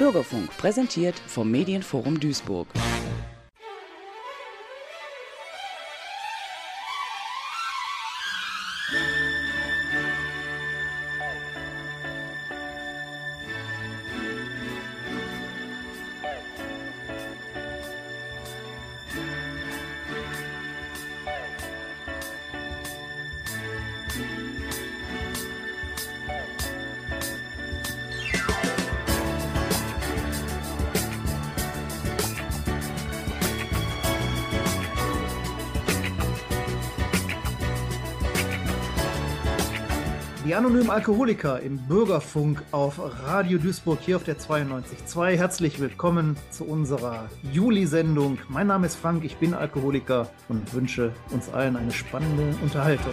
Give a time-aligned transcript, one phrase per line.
[0.00, 2.68] Bürgerfunk präsentiert vom Medienforum Duisburg.
[40.90, 45.36] Alkoholiker im Bürgerfunk auf Radio Duisburg hier auf der 92.2.
[45.36, 48.38] Herzlich willkommen zu unserer Juli-Sendung.
[48.48, 53.12] Mein Name ist Frank, ich bin Alkoholiker und wünsche uns allen eine spannende Unterhaltung.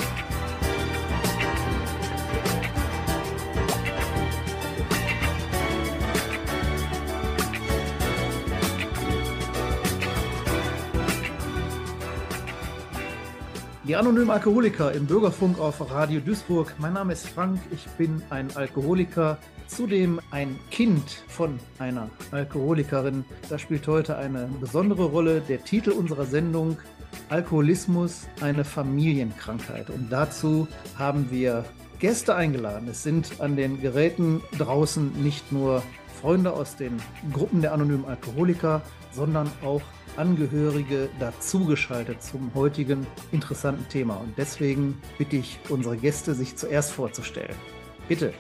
[13.97, 16.75] Anonymen Alkoholiker im Bürgerfunk auf Radio Duisburg.
[16.77, 23.25] Mein Name ist Frank, ich bin ein Alkoholiker, zudem ein Kind von einer Alkoholikerin.
[23.49, 25.41] Das spielt heute eine besondere Rolle.
[25.41, 26.77] Der Titel unserer Sendung
[27.29, 29.89] Alkoholismus, eine Familienkrankheit.
[29.89, 31.65] Und dazu haben wir
[31.97, 32.87] Gäste eingeladen.
[32.89, 35.81] Es sind an den Geräten draußen nicht nur
[36.21, 37.01] Freunde aus den
[37.33, 39.81] Gruppen der anonymen Alkoholiker, sondern auch
[40.17, 44.15] Angehörige dazugeschaltet zum heutigen interessanten Thema.
[44.15, 47.55] Und deswegen bitte ich unsere Gäste, sich zuerst vorzustellen.
[48.07, 48.33] Bitte.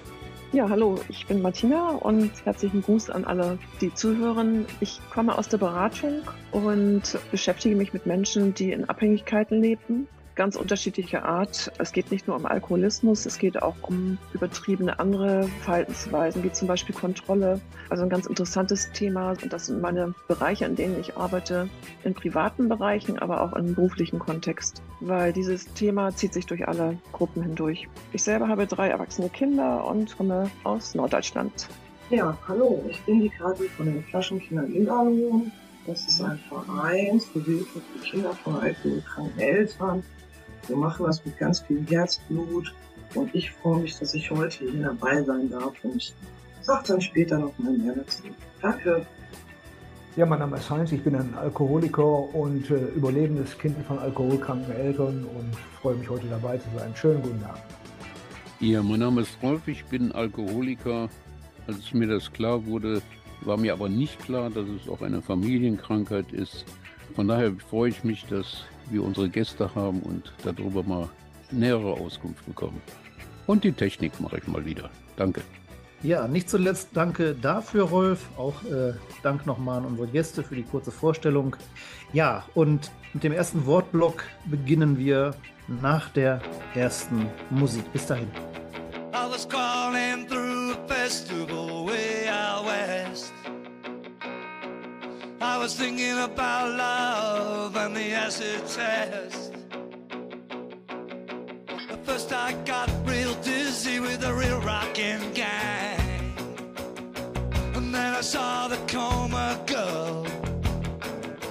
[0.53, 4.65] Ja, hallo, ich bin Martina und herzlichen Gruß an alle, die zuhören.
[4.79, 10.55] Ich komme aus der Beratung und beschäftige mich mit Menschen, die in Abhängigkeiten leben ganz
[10.55, 11.71] unterschiedlicher Art.
[11.79, 16.69] Es geht nicht nur um Alkoholismus, es geht auch um übertriebene andere Verhaltensweisen, wie zum
[16.69, 17.59] Beispiel Kontrolle.
[17.89, 19.31] Also ein ganz interessantes Thema.
[19.31, 21.67] Und das sind meine Bereiche, in denen ich arbeite,
[22.05, 26.97] in privaten Bereichen, aber auch im beruflichen Kontext, weil dieses Thema zieht sich durch alle
[27.11, 27.89] Gruppen hindurch.
[28.13, 31.67] Ich selber habe drei erwachsene Kinder und komme aus Norddeutschland.
[32.09, 35.51] Ja, hallo, ich bin die Kathi von den Flaschenkindern Innenarmeen.
[35.87, 40.03] Das ist ein Verein zur Hilfe für Kinder von alkoholkranken Eltern.
[40.67, 42.73] Wir machen das mit ganz viel Herzblut
[43.15, 46.13] und ich freue mich, dass ich heute hier dabei sein darf und
[46.61, 48.23] sage dann später noch mal mehr dazu.
[48.61, 49.05] Danke.
[50.17, 54.73] Ja, mein Name ist Heinz, ich bin ein Alkoholiker und äh, überlebendes Kind von alkoholkranken
[54.73, 56.91] Eltern und freue mich heute dabei zu sein.
[56.95, 57.59] Schönen guten Tag.
[58.59, 61.09] Ja, mein Name ist Rolf, ich bin Alkoholiker.
[61.67, 63.01] Als mir das klar wurde,
[63.41, 66.65] war mir aber nicht klar, dass es auch eine Familienkrankheit ist.
[67.15, 71.09] Von daher freue ich mich, dass wir unsere Gäste haben und darüber mal
[71.51, 72.81] nähere Auskunft bekommen.
[73.45, 74.89] Und die Technik mache ich mal wieder.
[75.15, 75.41] Danke.
[76.03, 78.27] Ja, nicht zuletzt danke dafür, Rolf.
[78.37, 78.93] Auch äh,
[79.23, 81.55] Dank nochmal an unsere Gäste für die kurze Vorstellung.
[82.13, 85.33] Ja, und mit dem ersten Wortblock beginnen wir
[85.67, 86.41] nach der
[86.75, 87.91] ersten Musik.
[87.93, 88.27] Bis dahin.
[89.13, 93.33] I was calling through a festival way out west.
[95.39, 99.53] I was thinking about love and the acid test.
[101.89, 106.33] At first I got real dizzy with the real rockin' gang.
[107.75, 110.25] And then I saw the coma girl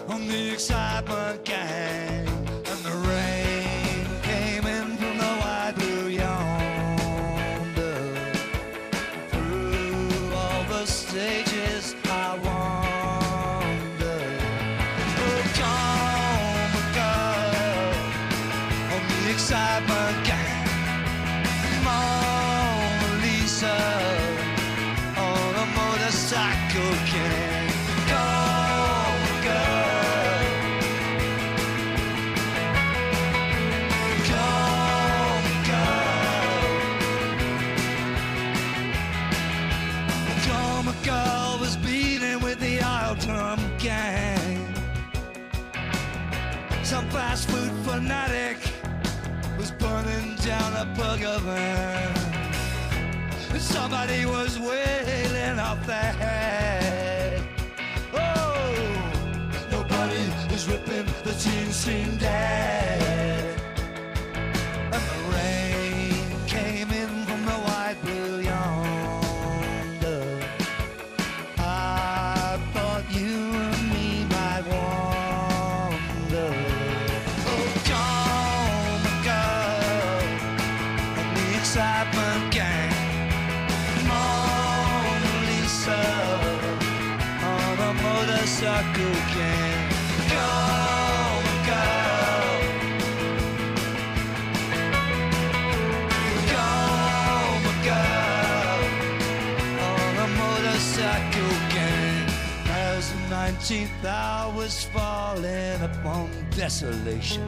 [0.09, 2.25] on the excitement gang.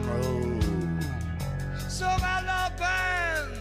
[0.07, 1.03] Road
[1.87, 3.57] so galloping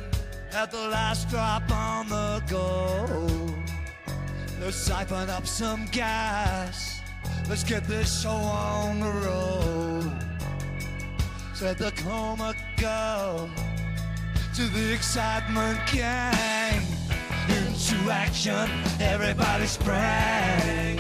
[0.53, 3.49] at the last drop on the go
[4.61, 7.01] Let's siphon up some gas.
[7.49, 10.13] Let's get this show on the road.
[11.55, 13.49] Said the coma girl
[14.57, 16.83] to the excitement gang.
[17.49, 18.69] Into action,
[19.01, 20.99] everybody sprang.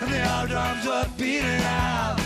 [0.00, 2.25] And the old drums were beating out.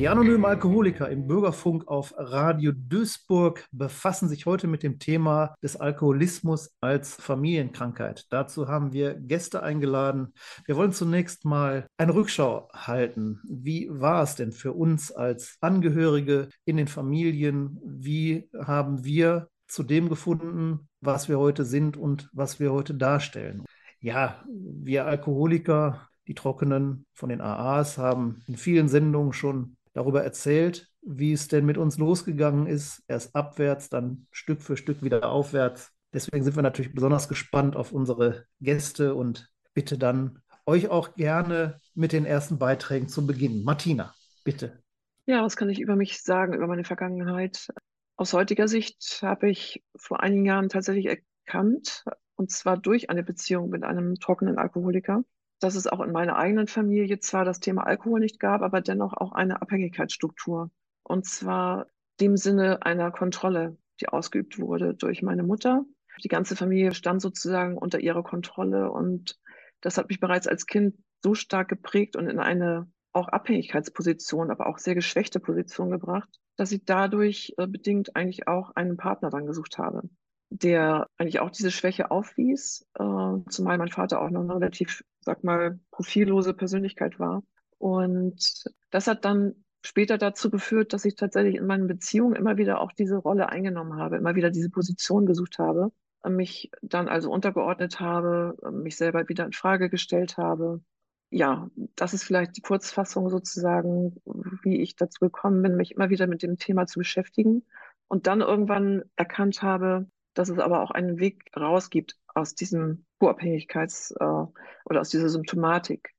[0.00, 5.76] Die anonymen Alkoholiker im Bürgerfunk auf Radio Duisburg befassen sich heute mit dem Thema des
[5.76, 8.24] Alkoholismus als Familienkrankheit.
[8.30, 10.32] Dazu haben wir Gäste eingeladen.
[10.64, 13.42] Wir wollen zunächst mal eine Rückschau halten.
[13.44, 17.78] Wie war es denn für uns als Angehörige in den Familien?
[17.84, 23.66] Wie haben wir zu dem gefunden, was wir heute sind und was wir heute darstellen?
[24.00, 30.88] Ja, wir Alkoholiker die Trockenen von den AAs haben in vielen Sendungen schon darüber erzählt,
[31.02, 33.02] wie es denn mit uns losgegangen ist.
[33.08, 35.92] Erst abwärts, dann Stück für Stück wieder aufwärts.
[36.12, 41.80] Deswegen sind wir natürlich besonders gespannt auf unsere Gäste und bitte dann euch auch gerne
[41.94, 43.64] mit den ersten Beiträgen zu beginnen.
[43.64, 44.14] Martina,
[44.44, 44.82] bitte.
[45.26, 47.68] Ja, was kann ich über mich sagen, über meine Vergangenheit?
[48.16, 51.06] Aus heutiger Sicht habe ich vor einigen Jahren tatsächlich
[51.46, 52.04] erkannt,
[52.36, 55.24] und zwar durch eine Beziehung mit einem trockenen Alkoholiker,
[55.60, 59.12] dass es auch in meiner eigenen Familie zwar das Thema Alkohol nicht gab, aber dennoch
[59.12, 60.70] auch eine Abhängigkeitsstruktur.
[61.04, 61.86] Und zwar
[62.20, 65.84] dem Sinne einer Kontrolle, die ausgeübt wurde durch meine Mutter.
[66.24, 69.38] Die ganze Familie stand sozusagen unter ihrer Kontrolle und
[69.80, 74.66] das hat mich bereits als Kind so stark geprägt und in eine auch Abhängigkeitsposition, aber
[74.66, 79.46] auch sehr geschwächte Position gebracht, dass ich dadurch äh, bedingt eigentlich auch einen Partner dann
[79.46, 80.08] gesucht habe,
[80.50, 85.44] der eigentlich auch diese Schwäche aufwies, äh, zumal mein Vater auch noch eine relativ, sag
[85.44, 87.42] mal, profillose Persönlichkeit war.
[87.78, 92.80] Und das hat dann später dazu geführt, dass ich tatsächlich in meinen Beziehungen immer wieder
[92.80, 95.92] auch diese Rolle eingenommen habe, immer wieder diese Position gesucht habe,
[96.28, 100.82] mich dann also untergeordnet habe, mich selber wieder in Frage gestellt habe.
[101.30, 104.16] Ja, das ist vielleicht die Kurzfassung sozusagen,
[104.62, 107.64] wie ich dazu gekommen bin, mich immer wieder mit dem Thema zu beschäftigen
[108.08, 113.04] und dann irgendwann erkannt habe, dass es aber auch einen Weg raus gibt aus diesem
[113.18, 114.50] Co-Abhängigkeits- äh,
[114.84, 116.14] oder aus dieser Symptomatik.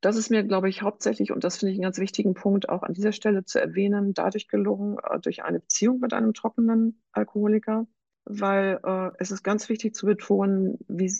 [0.00, 2.82] Das ist mir, glaube ich, hauptsächlich, und das finde ich einen ganz wichtigen Punkt auch
[2.82, 7.86] an dieser Stelle zu erwähnen, dadurch gelungen, äh, durch eine Beziehung mit einem trockenen Alkoholiker,
[8.24, 11.12] weil äh, es ist ganz wichtig zu betonen, wie,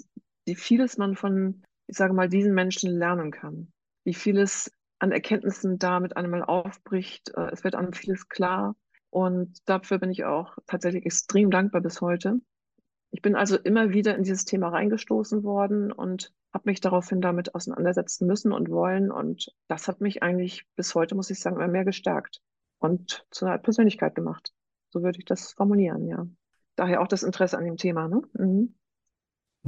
[0.44, 3.72] wie vieles man von, ich sage mal, diesen Menschen lernen kann,
[4.04, 7.32] wie vieles an Erkenntnissen da mit einem mal aufbricht.
[7.34, 8.76] Äh, es wird einem vieles klar.
[9.10, 12.40] Und dafür bin ich auch tatsächlich extrem dankbar bis heute.
[13.10, 17.54] Ich bin also immer wieder in dieses Thema reingestoßen worden und habe mich daraufhin damit
[17.54, 19.10] auseinandersetzen müssen und wollen.
[19.10, 22.40] Und das hat mich eigentlich bis heute, muss ich sagen, immer mehr gestärkt
[22.78, 24.52] und zu einer Persönlichkeit gemacht.
[24.90, 26.26] So würde ich das formulieren, ja.
[26.76, 28.08] Daher auch das Interesse an dem Thema.
[28.08, 28.22] Ne?
[28.34, 28.74] Mhm.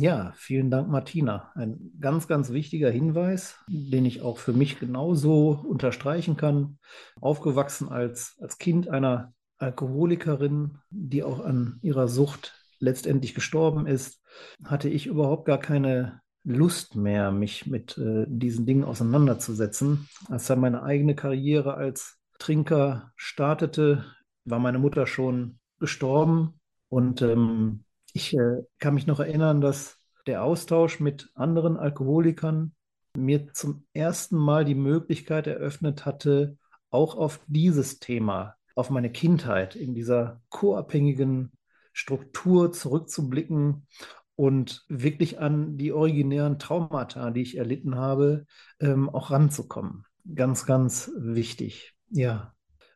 [0.00, 1.50] Ja, vielen Dank, Martina.
[1.56, 6.78] Ein ganz, ganz wichtiger Hinweis, den ich auch für mich genauso unterstreichen kann.
[7.20, 14.22] Aufgewachsen als, als Kind einer Alkoholikerin, die auch an ihrer Sucht letztendlich gestorben ist,
[14.64, 20.08] hatte ich überhaupt gar keine Lust mehr, mich mit äh, diesen Dingen auseinanderzusetzen.
[20.28, 24.04] Als dann meine eigene Karriere als Trinker startete,
[24.44, 27.84] war meine Mutter schon gestorben und ähm,
[28.18, 29.96] ich äh, kann mich noch erinnern, dass
[30.26, 32.74] der Austausch mit anderen Alkoholikern
[33.16, 36.58] mir zum ersten Mal die Möglichkeit eröffnet hatte,
[36.90, 41.52] auch auf dieses Thema, auf meine Kindheit in dieser co-abhängigen
[41.92, 43.86] Struktur zurückzublicken
[44.34, 48.46] und wirklich an die originären Traumata, die ich erlitten habe,
[48.80, 50.04] ähm, auch ranzukommen.
[50.34, 51.94] Ganz, ganz wichtig.
[52.10, 52.52] Ja.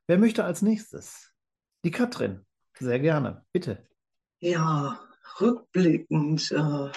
[0.06, 1.32] Wer möchte als nächstes?
[1.84, 2.44] Die Katrin.
[2.78, 3.44] Sehr gerne.
[3.52, 3.86] Bitte.
[4.40, 4.98] Ja,
[5.40, 6.52] rückblickend.
[6.52, 6.90] Äh,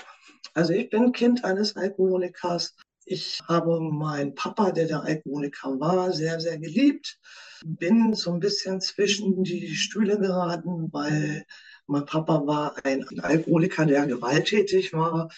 [0.53, 2.75] also ich bin Kind eines Alkoholikers.
[3.07, 7.19] Ich habe meinen Papa, der der Alkoholiker war, sehr, sehr geliebt.
[7.63, 11.45] Bin so ein bisschen zwischen die Stühle geraten, weil
[11.87, 15.29] mein Papa war ein Alkoholiker, der gewalttätig war,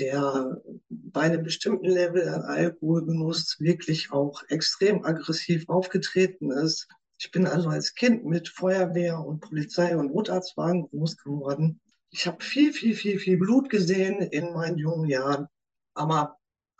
[0.00, 6.88] der bei einem bestimmten Level an Alkoholgenuss wirklich auch extrem aggressiv aufgetreten ist.
[7.18, 11.80] Ich bin also als Kind mit Feuerwehr und Polizei und Notarztwagen groß geworden.
[12.14, 15.48] Ich habe viel, viel, viel, viel Blut gesehen in meinen jungen Jahren,
[15.94, 16.36] aber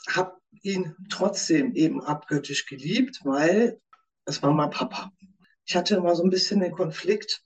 [0.06, 3.80] habe ihn trotzdem eben abgöttisch geliebt, weil
[4.26, 5.10] es war mein Papa.
[5.64, 7.42] Ich hatte immer so ein bisschen den Konflikt,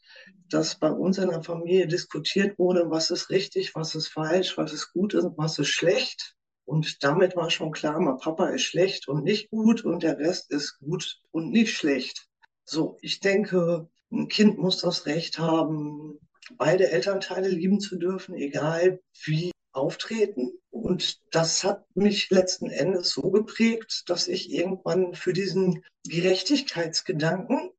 [0.49, 4.73] dass bei uns in der Familie diskutiert wurde, was ist richtig, was ist falsch, was
[4.73, 6.35] ist gut und was ist schlecht.
[6.65, 10.51] Und damit war schon klar, mein Papa ist schlecht und nicht gut und der Rest
[10.51, 12.27] ist gut und nicht schlecht.
[12.65, 16.19] So, ich denke, ein Kind muss das Recht haben,
[16.57, 20.53] beide Elternteile lieben zu dürfen, egal wie auftreten.
[20.71, 27.71] Und das hat mich letzten Endes so geprägt, dass ich irgendwann für diesen Gerechtigkeitsgedanken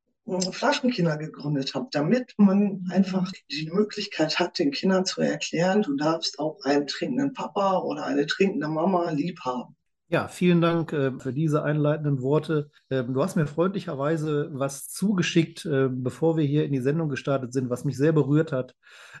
[0.50, 6.38] Flaschenkinder gegründet habe, damit man einfach die Möglichkeit hat, den Kindern zu erklären, du darfst
[6.38, 9.74] auch einen trinkenden Papa oder eine trinkende Mama lieb haben.
[10.10, 12.70] Ja, vielen Dank äh, für diese einleitenden Worte.
[12.88, 17.52] Ähm, du hast mir freundlicherweise was zugeschickt, äh, bevor wir hier in die Sendung gestartet
[17.52, 18.74] sind, was mich sehr berührt hat.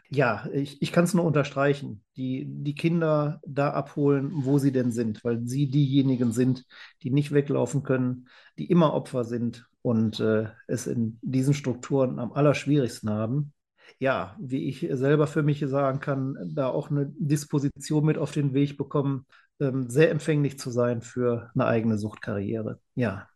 [0.08, 2.02] Ja, ich, ich kann es nur unterstreichen.
[2.16, 6.64] Die, die Kinder da abholen, wo sie denn sind, weil sie diejenigen sind,
[7.02, 8.28] die nicht weglaufen können,
[8.58, 13.52] die immer Opfer sind und äh, es in diesen Strukturen am allerschwierigsten haben.
[13.98, 18.54] Ja, wie ich selber für mich sagen kann, da auch eine Disposition mit auf den
[18.54, 19.26] Weg bekommen,
[19.60, 22.80] ähm, sehr empfänglich zu sein für eine eigene Suchtkarriere.
[22.94, 23.28] Ja.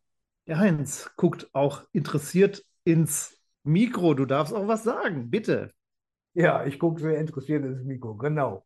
[0.47, 4.15] Der Heinz guckt auch interessiert ins Mikro.
[4.15, 5.73] Du darfst auch was sagen, bitte.
[6.35, 8.65] Ja, ich gucke sehr interessiert ins Mikro, genau.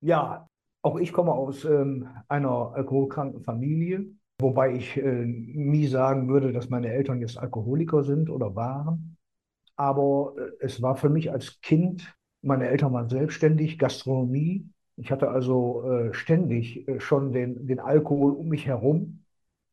[0.00, 0.48] Ja,
[0.82, 4.06] auch ich komme aus ähm, einer alkoholkranken Familie,
[4.38, 9.16] wobei ich äh, nie sagen würde, dass meine Eltern jetzt Alkoholiker sind oder waren.
[9.76, 14.68] Aber äh, es war für mich als Kind, meine Eltern waren selbstständig, Gastronomie,
[15.00, 19.24] ich hatte also äh, ständig äh, schon den, den Alkohol um mich herum,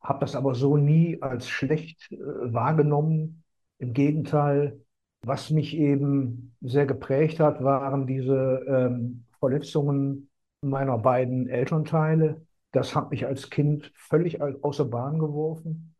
[0.02, 3.44] habe das aber so nie als schlecht äh, wahrgenommen.
[3.80, 4.80] Im Gegenteil,
[5.22, 10.30] was mich eben sehr geprägt hat, waren diese ähm, Verletzungen
[10.62, 12.42] meiner beiden Elternteile.
[12.72, 15.96] Das hat mich als Kind völlig außer Bahn geworfen.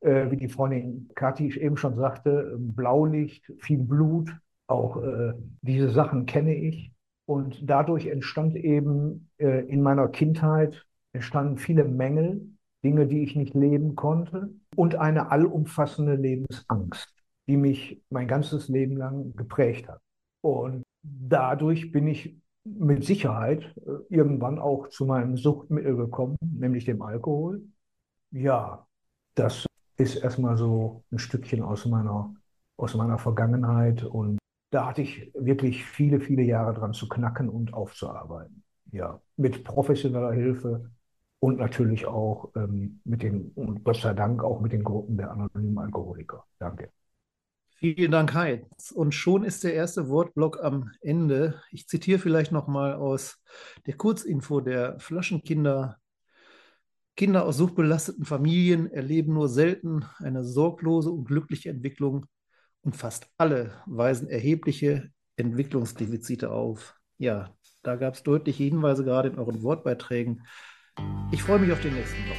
[0.00, 4.30] Äh, wie die Freundin Kathi eben schon sagte, Blaulicht, viel Blut,
[4.66, 6.92] auch äh, diese Sachen kenne ich.
[7.26, 12.48] Und dadurch entstand eben äh, in meiner Kindheit entstanden viele Mängel,
[12.84, 17.12] Dinge, die ich nicht leben konnte und eine allumfassende Lebensangst,
[17.48, 20.00] die mich mein ganzes Leben lang geprägt hat.
[20.40, 27.02] Und dadurch bin ich mit Sicherheit äh, irgendwann auch zu meinem Suchtmittel gekommen, nämlich dem
[27.02, 27.62] Alkohol.
[28.30, 28.86] Ja,
[29.34, 29.66] das
[29.96, 32.34] ist erstmal so ein Stückchen aus meiner,
[32.76, 34.38] aus meiner Vergangenheit und
[34.70, 38.62] da hatte ich wirklich viele, viele Jahre dran zu knacken und aufzuarbeiten.
[38.92, 40.90] Ja, mit professioneller Hilfe
[41.38, 45.30] und natürlich auch ähm, mit den, und Gott sei Dank auch mit den Gruppen der
[45.30, 46.44] anonymen Alkoholiker.
[46.58, 46.90] Danke.
[47.78, 48.90] Vielen Dank, Heinz.
[48.90, 51.60] Und schon ist der erste Wortblock am Ende.
[51.70, 53.38] Ich zitiere vielleicht nochmal aus
[53.86, 55.98] der Kurzinfo der Flaschenkinder.
[57.16, 62.24] Kinder aus suchtbelasteten Familien erleben nur selten eine sorglose und glückliche Entwicklung
[62.86, 66.94] und fast alle weisen erhebliche Entwicklungsdefizite auf.
[67.18, 67.50] Ja,
[67.82, 70.46] da gab es deutliche Hinweise gerade in euren Wortbeiträgen.
[71.32, 72.36] Ich freue mich auf den nächsten Blog.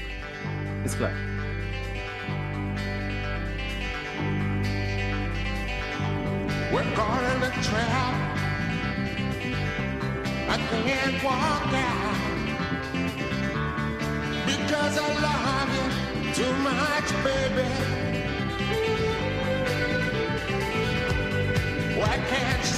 [0.83, 1.13] Bis gleich.
[6.71, 8.15] We're caught in a trap.
[10.49, 12.15] I can't walk out
[14.45, 17.96] because I love you too much, baby.
[22.29, 22.76] Can't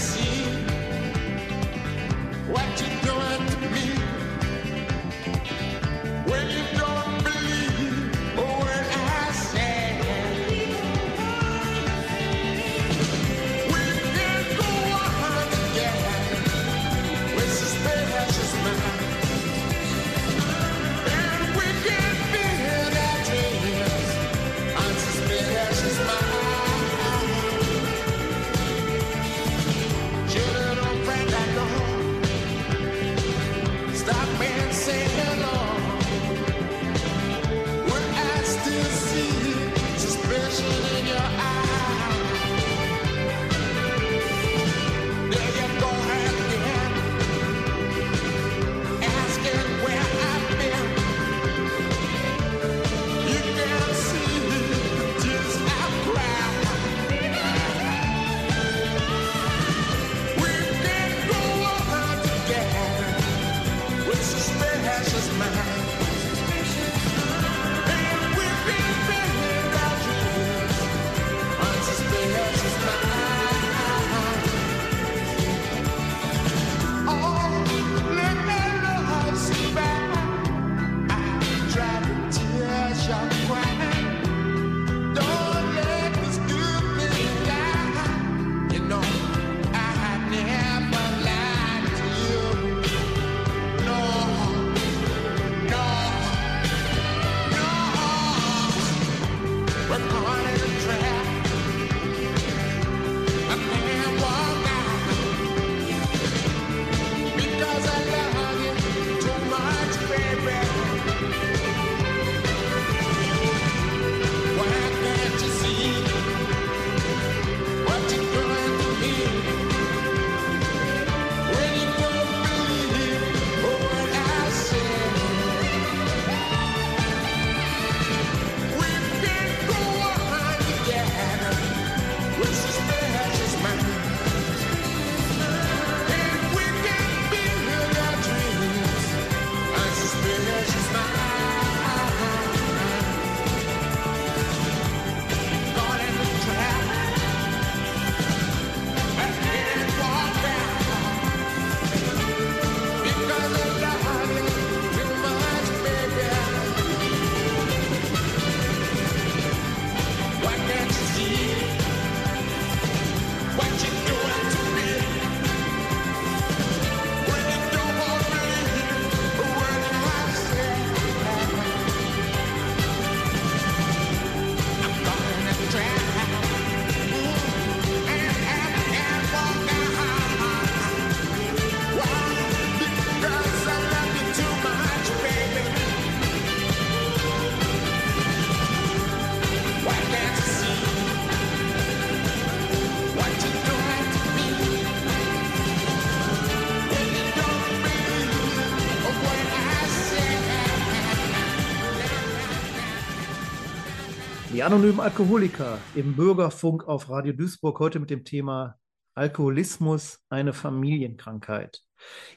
[204.70, 208.78] anonymen Alkoholiker im Bürgerfunk auf Radio Duisburg heute mit dem Thema
[209.16, 211.82] Alkoholismus, eine Familienkrankheit.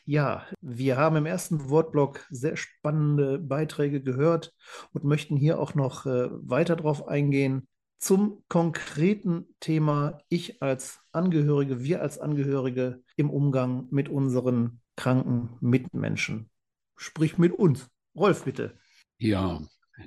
[0.07, 4.55] Ja, wir haben im ersten Wortblock sehr spannende Beiträge gehört
[4.95, 7.69] und möchten hier auch noch äh, weiter darauf eingehen
[7.99, 16.49] zum konkreten Thema Ich als Angehörige, wir als Angehörige im Umgang mit unseren kranken Mitmenschen.
[16.97, 17.91] Sprich mit uns.
[18.17, 18.79] Rolf, bitte.
[19.19, 19.61] Ja,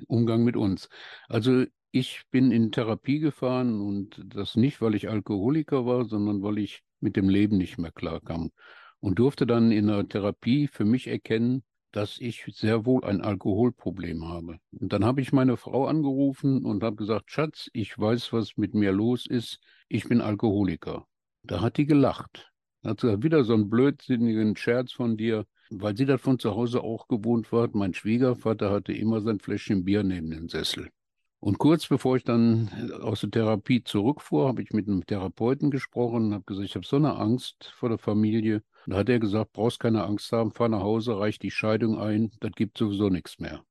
[0.08, 0.88] Umgang mit uns.
[1.28, 1.66] Also
[1.98, 6.82] ich bin in Therapie gefahren und das nicht, weil ich Alkoholiker war, sondern weil ich
[7.00, 8.50] mit dem Leben nicht mehr klarkam
[9.00, 14.28] und durfte dann in der Therapie für mich erkennen, dass ich sehr wohl ein Alkoholproblem
[14.28, 14.58] habe.
[14.72, 18.74] Und dann habe ich meine Frau angerufen und habe gesagt, Schatz, ich weiß, was mit
[18.74, 19.60] mir los ist.
[19.88, 21.06] Ich bin Alkoholiker.
[21.44, 22.52] Da hat die gelacht.
[22.82, 26.54] Da hat gesagt, wieder so einen blödsinnigen Scherz von dir, weil sie das von zu
[26.54, 27.70] Hause auch gewohnt war.
[27.72, 30.90] Mein Schwiegervater hatte immer sein Fläschchen Bier neben den Sessel.
[31.46, 36.24] Und kurz bevor ich dann aus der Therapie zurückfuhr, habe ich mit einem Therapeuten gesprochen
[36.24, 38.64] und habe gesagt, ich habe so eine Angst vor der Familie.
[38.88, 42.32] Da hat er gesagt, brauchst keine Angst haben, fahr nach Hause, reich die Scheidung ein,
[42.40, 43.64] das gibt sowieso nichts mehr.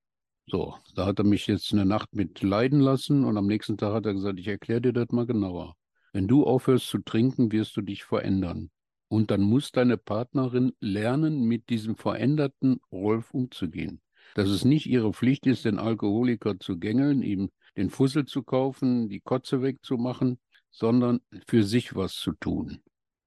[0.47, 3.93] So, da hat er mich jetzt eine Nacht mit leiden lassen und am nächsten Tag
[3.93, 5.75] hat er gesagt, ich erkläre dir das mal genauer.
[6.13, 8.69] Wenn du aufhörst zu trinken, wirst du dich verändern.
[9.09, 13.99] Und dann muss deine Partnerin lernen, mit diesem veränderten Rolf umzugehen.
[14.33, 19.09] Dass es nicht ihre Pflicht ist, den Alkoholiker zu gängeln, ihm den Fussel zu kaufen,
[19.09, 20.39] die Kotze wegzumachen,
[20.71, 22.81] sondern für sich was zu tun.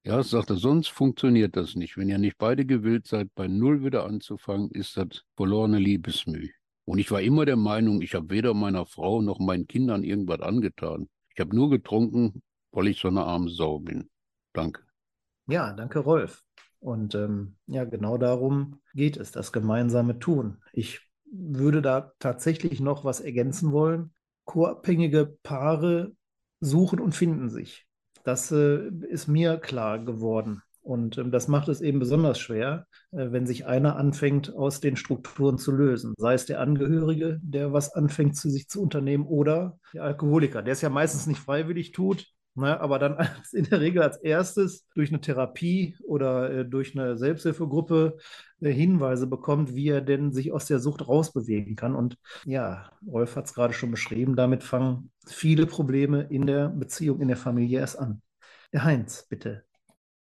[0.04, 1.96] Ja, sagt er, sonst funktioniert das nicht.
[1.96, 6.48] Wenn ihr nicht beide gewillt seid, bei Null wieder anzufangen, ist das verlorene Liebesmüh.
[6.84, 10.40] Und ich war immer der Meinung, ich habe weder meiner Frau noch meinen Kindern irgendwas
[10.40, 11.08] angetan.
[11.34, 14.08] Ich habe nur getrunken, weil ich so eine arme Sau bin.
[14.54, 14.82] Danke.
[15.46, 16.44] Ja, danke, Rolf.
[16.80, 20.62] Und ähm, ja, genau darum geht es, das gemeinsame Tun.
[20.72, 24.14] Ich würde da tatsächlich noch was ergänzen wollen.
[24.48, 26.12] Co-abhängige Paare
[26.60, 27.86] suchen und finden sich.
[28.24, 30.62] Das äh, ist mir klar geworden.
[30.80, 34.96] Und ähm, das macht es eben besonders schwer, äh, wenn sich einer anfängt, aus den
[34.96, 36.14] Strukturen zu lösen.
[36.16, 40.72] Sei es der Angehörige, der was anfängt, zu sich zu unternehmen, oder der Alkoholiker, der
[40.72, 42.26] es ja meistens nicht freiwillig tut,
[42.60, 43.16] ne, aber dann
[43.52, 48.18] in der Regel als erstes durch eine Therapie oder äh, durch eine Selbsthilfegruppe
[48.60, 51.94] äh, Hinweise bekommt, wie er denn sich aus der Sucht rausbewegen kann.
[51.94, 57.20] Und ja, Rolf hat es gerade schon beschrieben, damit fangen viele Probleme in der Beziehung,
[57.20, 58.22] in der Familie erst an.
[58.72, 59.64] Herr Heinz, bitte.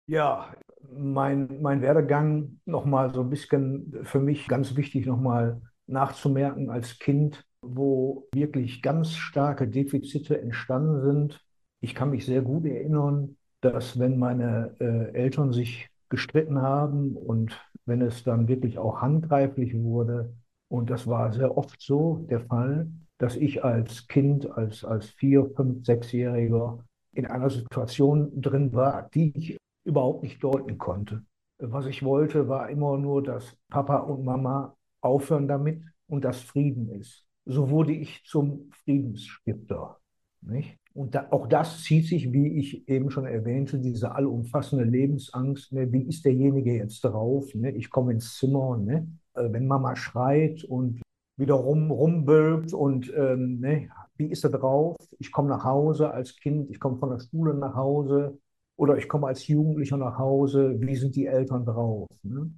[0.06, 0.54] Ja,
[0.90, 7.44] mein, mein Werdegang nochmal so ein bisschen für mich ganz wichtig nochmal nachzumerken als Kind,
[7.60, 11.41] wo wirklich ganz starke Defizite entstanden sind.
[11.82, 17.60] Ich kann mich sehr gut erinnern, dass wenn meine äh, Eltern sich gestritten haben und
[17.86, 20.32] wenn es dann wirklich auch handgreiflich wurde,
[20.68, 25.50] und das war sehr oft so der Fall, dass ich als Kind, als, als vier,
[25.56, 26.78] fünf, sechsjähriger
[27.14, 31.24] in einer Situation drin war, die ich überhaupt nicht deuten konnte.
[31.58, 36.90] Was ich wollte, war immer nur, dass Papa und Mama aufhören damit und dass Frieden
[36.90, 37.26] ist.
[37.44, 39.98] So wurde ich zum Friedensstifter.
[40.42, 40.78] Nicht?
[40.94, 45.72] Und da, auch das zieht sich, wie ich eben schon erwähnte, diese allumfassende Lebensangst.
[45.72, 45.90] Ne?
[45.92, 47.54] Wie ist derjenige jetzt drauf?
[47.54, 47.70] Ne?
[47.70, 49.08] Ich komme ins Zimmer, ne?
[49.34, 51.00] Äh, wenn Mama schreit und
[51.36, 53.88] wieder rum, rumbölkt und ähm, ne?
[54.16, 54.96] wie ist er drauf?
[55.18, 58.38] Ich komme nach Hause als Kind, ich komme von der Schule nach Hause
[58.76, 60.76] oder ich komme als Jugendlicher nach Hause.
[60.80, 62.08] Wie sind die Eltern drauf?
[62.22, 62.52] Ne?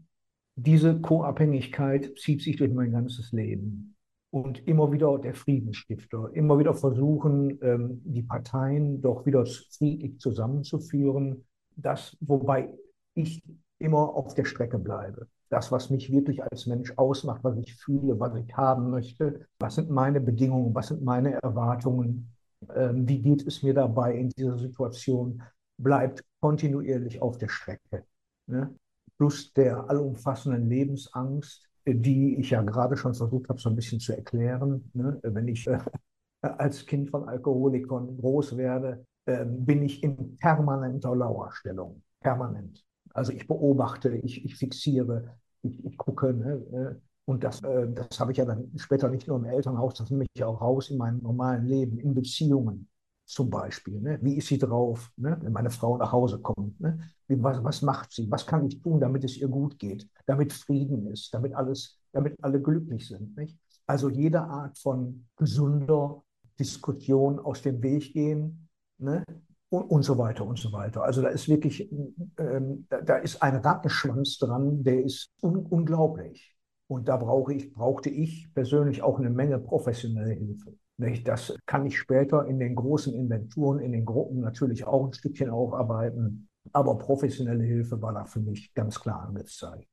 [0.57, 3.95] Diese Co-Abhängigkeit zieht sich durch mein ganzes Leben
[4.35, 11.45] und immer wieder der Friedensstifter, immer wieder versuchen, ähm, die Parteien doch wieder friedlich zusammenzuführen.
[11.77, 12.69] Das, wobei
[13.15, 13.45] ich
[13.79, 15.29] immer auf der Strecke bleibe.
[15.51, 19.77] Das, was mich wirklich als Mensch ausmacht, was ich fühle, was ich haben möchte, was
[19.77, 22.29] sind meine Bedingungen, was sind meine Erwartungen,
[22.75, 25.41] ähm, wie geht es mir dabei in dieser Situation,
[25.79, 28.05] bleibt kontinuierlich auf der Strecke.
[28.49, 28.75] Ne?
[29.17, 34.17] Plus der allumfassenden Lebensangst, die ich ja gerade schon versucht habe, so ein bisschen zu
[34.17, 34.91] erklären.
[34.95, 35.19] Ne?
[35.23, 35.79] Wenn ich äh,
[36.43, 42.03] als Kind von Alkoholikern groß werde, äh, bin ich in permanenter Lauerstellung.
[42.21, 42.85] Permanent.
[43.13, 46.33] Also ich beobachte, ich, ich fixiere, ich, ich gucke.
[46.33, 46.53] Ne?
[46.73, 50.11] Äh, und das, äh, das habe ich ja dann später nicht nur im Elternhaus, das
[50.11, 52.89] nehme ich auch raus in meinem normalen Leben, in Beziehungen
[53.25, 54.01] zum Beispiel.
[54.01, 54.19] Ne?
[54.23, 55.37] Wie ist sie drauf, ne?
[55.41, 56.79] wenn meine Frau nach Hause kommt?
[56.81, 56.99] Ne?
[57.27, 58.31] Wie, was, was macht sie?
[58.31, 62.37] Was kann ich tun, damit es ihr gut geht, damit Frieden ist, damit alles, damit
[62.43, 63.37] alle glücklich sind?
[63.37, 63.59] Nicht?
[63.87, 66.23] Also jede Art von gesunder
[66.59, 69.25] Diskussion aus dem Weg gehen ne?
[69.71, 71.03] und, und so weiter und so weiter.
[71.03, 71.91] Also da ist wirklich,
[72.39, 76.55] ähm, da, da, ist ein Rattenschwanz dran, der ist un unglaublich.
[76.87, 80.75] Und da brauche ich, brauchte ich persönlich auch eine Menge professionelle Hilfe.
[80.97, 81.27] Nicht?
[81.27, 85.51] Das kann ich später in den großen Inventuren, in den Gruppen natürlich auch ein Stückchen
[85.51, 86.49] aufarbeiten.
[86.73, 89.89] Aber professionelle Hilfe war da für mich ganz klar angezeigt.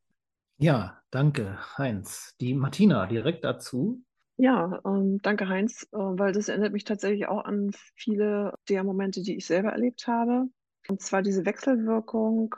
[0.58, 2.36] Ja, danke, Heinz.
[2.40, 4.04] Die Martina direkt dazu.
[4.38, 9.22] Ja, ähm, danke Heinz, äh, weil das erinnert mich tatsächlich auch an viele der Momente,
[9.22, 10.46] die ich selber erlebt habe.
[10.88, 12.56] Und zwar diese Wechselwirkung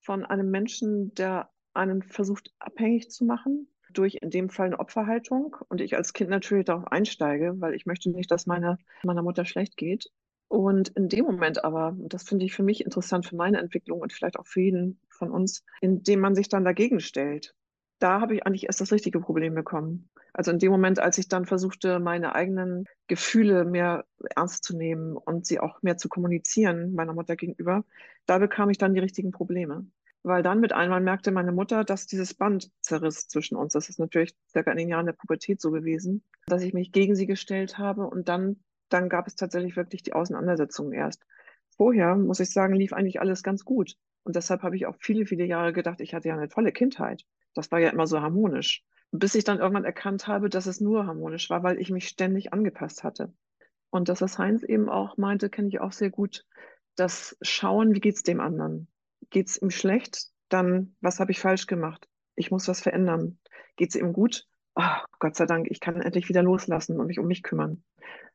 [0.00, 5.56] von einem Menschen, der einen versucht abhängig zu machen, durch in dem Fall eine Opferhaltung.
[5.68, 9.44] Und ich als Kind natürlich darauf einsteige, weil ich möchte nicht, dass meine, meiner Mutter
[9.44, 10.10] schlecht geht.
[10.48, 14.12] Und in dem Moment aber, das finde ich für mich interessant für meine Entwicklung und
[14.12, 17.54] vielleicht auch für jeden von uns, indem man sich dann dagegen stellt.
[17.98, 20.10] Da habe ich eigentlich erst das richtige Problem bekommen.
[20.34, 25.16] Also in dem Moment, als ich dann versuchte, meine eigenen Gefühle mehr ernst zu nehmen
[25.16, 27.84] und sie auch mehr zu kommunizieren meiner Mutter gegenüber,
[28.26, 29.86] da bekam ich dann die richtigen Probleme.
[30.24, 33.72] Weil dann mit einmal merkte meine Mutter, dass dieses Band zerriss zwischen uns.
[33.72, 37.16] Das ist natürlich circa in den Jahren der Pubertät so gewesen, dass ich mich gegen
[37.16, 41.24] sie gestellt habe und dann, dann gab es tatsächlich wirklich die Auseinandersetzungen erst.
[41.76, 43.96] Vorher, muss ich sagen, lief eigentlich alles ganz gut.
[44.24, 47.24] Und deshalb habe ich auch viele, viele Jahre gedacht, ich hatte ja eine tolle Kindheit.
[47.54, 48.84] Das war ja immer so harmonisch.
[49.10, 52.52] Bis ich dann irgendwann erkannt habe, dass es nur harmonisch war, weil ich mich ständig
[52.52, 53.32] angepasst hatte.
[53.90, 56.44] Und dass das Heinz eben auch meinte, kenne ich auch sehr gut,
[56.94, 58.88] das Schauen, wie geht's dem anderen?
[59.32, 60.28] Geht's ihm schlecht?
[60.48, 62.06] Dann, was habe ich falsch gemacht?
[62.36, 63.38] Ich muss was verändern.
[63.76, 64.46] Geht's ihm gut?
[64.74, 64.82] Oh,
[65.18, 67.82] Gott sei Dank, ich kann endlich wieder loslassen und mich um mich kümmern.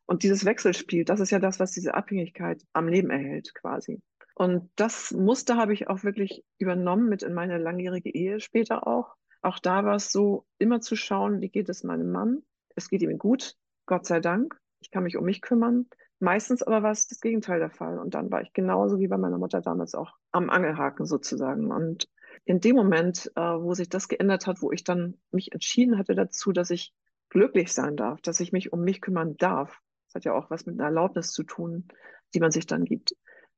[0.05, 4.01] Und dieses Wechselspiel, das ist ja das, was diese Abhängigkeit am Leben erhält, quasi.
[4.35, 9.15] Und das Muster habe ich auch wirklich übernommen mit in meine langjährige Ehe später auch.
[9.41, 12.43] Auch da war es so, immer zu schauen, wie geht es meinem Mann?
[12.75, 13.55] Es geht ihm gut,
[13.85, 14.59] Gott sei Dank.
[14.79, 15.87] Ich kann mich um mich kümmern.
[16.19, 17.99] Meistens aber war es das Gegenteil der Fall.
[17.99, 21.71] Und dann war ich genauso wie bei meiner Mutter damals auch am Angelhaken sozusagen.
[21.71, 22.09] Und
[22.45, 26.15] in dem Moment, äh, wo sich das geändert hat, wo ich dann mich entschieden hatte
[26.15, 26.93] dazu, dass ich
[27.29, 30.65] glücklich sein darf, dass ich mich um mich kümmern darf, das hat ja auch was
[30.65, 31.87] mit einer Erlaubnis zu tun,
[32.33, 33.13] die man sich dann gibt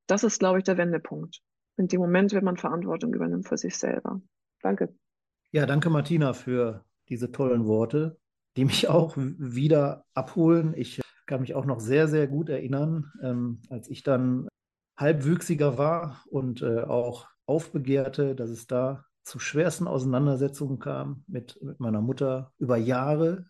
[0.10, 1.42] das ist, glaube ich, der Wendepunkt.
[1.78, 4.22] In dem Moment, wenn man Verantwortung übernimmt für sich selber.
[4.62, 4.94] Danke.
[5.52, 8.18] Ja, danke Martina für diese tollen Worte,
[8.58, 10.74] die mich auch wieder abholen.
[10.76, 14.48] Ich kann mich auch noch sehr, sehr gut erinnern, ähm, als ich dann
[14.98, 21.80] halbwüchsiger war und äh, auch aufbegehrte, dass es da zu schwersten Auseinandersetzungen kam mit, mit
[21.80, 22.52] meiner Mutter.
[22.58, 23.46] Über Jahre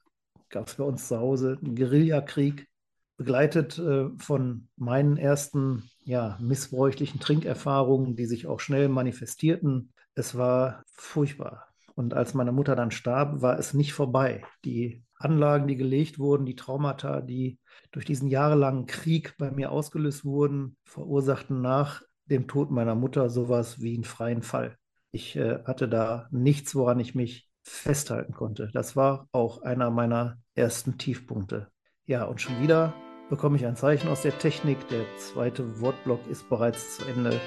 [0.49, 2.67] gab es bei uns zu Hause einen Guerillakrieg,
[3.15, 9.93] begleitet äh, von meinen ersten ja, missbräuchlichen Trinkerfahrungen, die sich auch schnell manifestierten.
[10.15, 11.67] Es war furchtbar.
[11.95, 14.43] Und als meine Mutter dann starb, war es nicht vorbei.
[14.65, 17.59] Die Anlagen, die gelegt wurden, die Traumata, die
[17.91, 23.81] durch diesen jahrelangen Krieg bei mir ausgelöst wurden, verursachten nach dem Tod meiner Mutter sowas
[23.81, 24.77] wie einen freien Fall.
[25.11, 28.69] Ich äh, hatte da nichts, woran ich mich festhalten konnte.
[28.73, 31.67] Das war auch einer meiner ersten Tiefpunkte.
[32.05, 32.93] Ja, und schon wieder
[33.29, 34.87] bekomme ich ein Zeichen aus der Technik.
[34.87, 37.39] Der zweite Wortblock ist bereits zu Ende.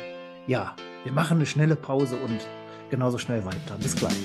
[0.46, 2.46] Ja, wir machen eine schnelle Pause und
[2.90, 3.76] genauso schnell weiter.
[3.80, 4.16] Bis gleich.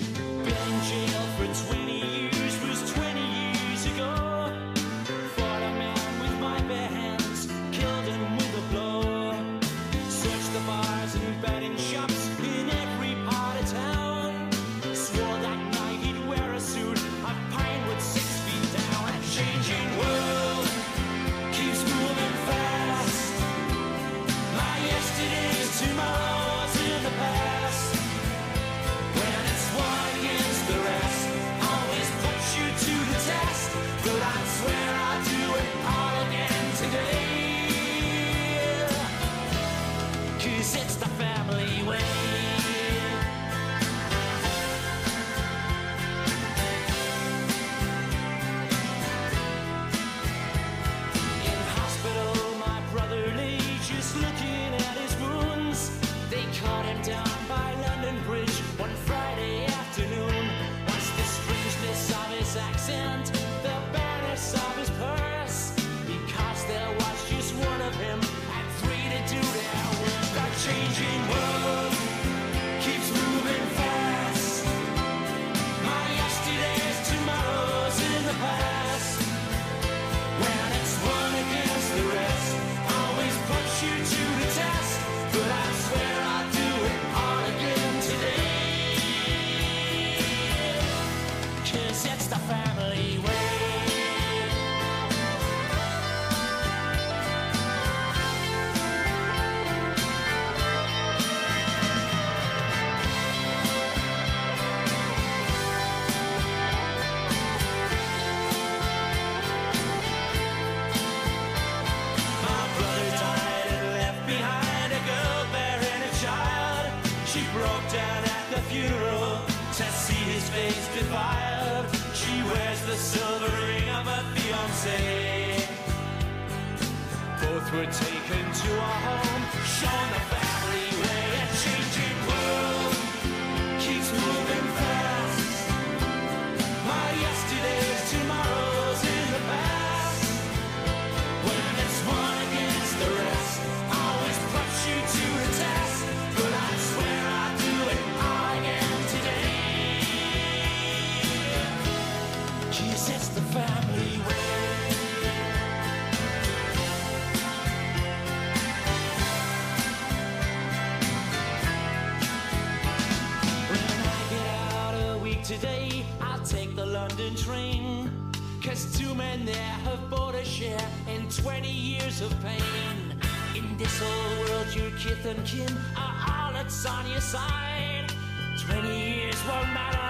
[168.68, 173.18] Cause two men there have bought a share in 20 years of pain.
[173.56, 178.12] In this old world, your kith and kin are all that's on your side.
[178.60, 180.07] 20 years won't matter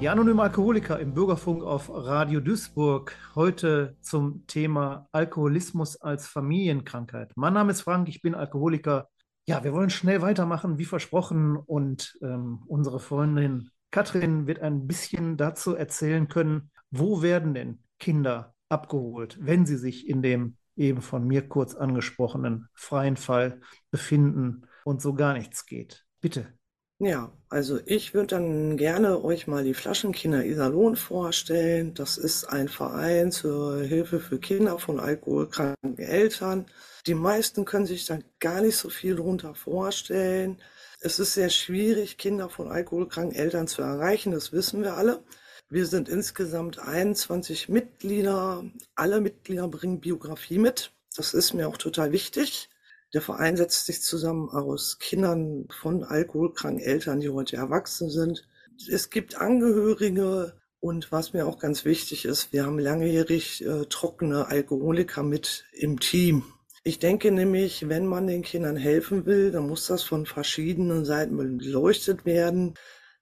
[0.00, 3.16] Die anonyme Alkoholiker im Bürgerfunk auf Radio Duisburg.
[3.34, 7.32] Heute zum Thema Alkoholismus als Familienkrankheit.
[7.34, 9.08] Mein Name ist Frank, ich bin Alkoholiker.
[9.48, 11.56] Ja, wir wollen schnell weitermachen, wie versprochen.
[11.56, 18.54] Und ähm, unsere Freundin Katrin wird ein bisschen dazu erzählen können, wo werden denn Kinder
[18.68, 25.02] abgeholt, wenn sie sich in dem eben von mir kurz angesprochenen freien Fall befinden und
[25.02, 26.06] so gar nichts geht.
[26.20, 26.57] Bitte.
[27.00, 31.94] Ja, also ich würde dann gerne euch mal die Flaschenkinder Iserlohn vorstellen.
[31.94, 36.66] Das ist ein Verein zur Hilfe für Kinder von alkoholkranken Eltern.
[37.06, 40.60] Die meisten können sich da gar nicht so viel drunter vorstellen.
[41.00, 45.22] Es ist sehr schwierig, Kinder von alkoholkranken Eltern zu erreichen, das wissen wir alle.
[45.70, 48.64] Wir sind insgesamt 21 Mitglieder.
[48.96, 50.92] Alle Mitglieder bringen Biografie mit.
[51.14, 52.70] Das ist mir auch total wichtig.
[53.14, 58.46] Der Verein setzt sich zusammen aus Kindern von alkoholkranken Eltern, die heute erwachsen sind.
[58.90, 64.46] Es gibt Angehörige und was mir auch ganz wichtig ist, wir haben langjährig äh, trockene
[64.46, 66.44] Alkoholiker mit im Team.
[66.84, 71.36] Ich denke nämlich, wenn man den Kindern helfen will, dann muss das von verschiedenen Seiten
[71.36, 72.74] beleuchtet werden.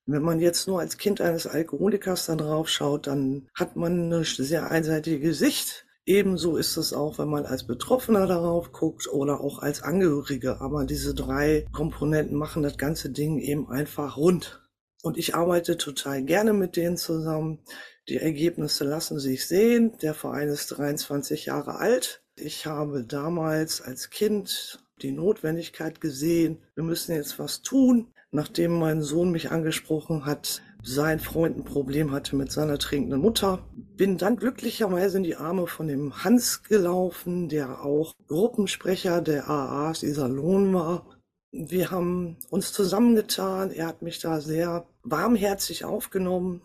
[0.04, 4.24] Wenn man jetzt nur als Kind eines Alkoholikers da drauf schaut, dann hat man eine
[4.24, 5.85] sehr einseitige Sicht.
[6.06, 10.60] Ebenso ist es auch, wenn man als Betroffener darauf guckt oder auch als Angehörige.
[10.60, 14.62] Aber diese drei Komponenten machen das ganze Ding eben einfach rund.
[15.02, 17.58] Und ich arbeite total gerne mit denen zusammen.
[18.08, 19.98] Die Ergebnisse lassen sich sehen.
[20.00, 22.22] Der Verein ist 23 Jahre alt.
[22.36, 28.12] Ich habe damals als Kind die Notwendigkeit gesehen, wir müssen jetzt was tun.
[28.30, 33.68] Nachdem mein Sohn mich angesprochen hat, sein Freund ein Problem hatte mit seiner trinkenden Mutter.
[33.74, 40.04] Bin dann glücklicherweise in die Arme von dem Hans gelaufen, der auch Gruppensprecher der AAs
[40.04, 41.18] Iserlohn war.
[41.50, 43.72] Wir haben uns zusammengetan.
[43.72, 46.62] Er hat mich da sehr warmherzig aufgenommen.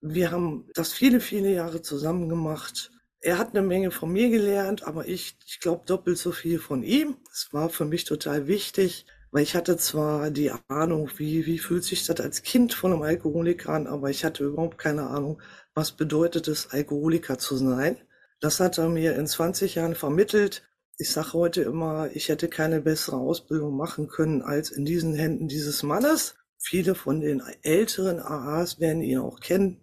[0.00, 2.90] Wir haben das viele, viele Jahre zusammen gemacht.
[3.20, 6.82] Er hat eine Menge von mir gelernt, aber ich, ich glaube doppelt so viel von
[6.82, 7.18] ihm.
[7.32, 11.84] Es war für mich total wichtig, weil ich hatte zwar die Ahnung, wie, wie fühlt
[11.84, 15.40] sich das als Kind von einem Alkoholiker an, aber ich hatte überhaupt keine Ahnung,
[15.74, 17.96] was bedeutet es, Alkoholiker zu sein.
[18.40, 20.62] Das hat er mir in 20 Jahren vermittelt.
[20.98, 25.48] Ich sage heute immer, ich hätte keine bessere Ausbildung machen können als in diesen Händen
[25.48, 26.34] dieses Mannes.
[26.58, 29.82] Viele von den älteren AAs werden ihn auch kennen.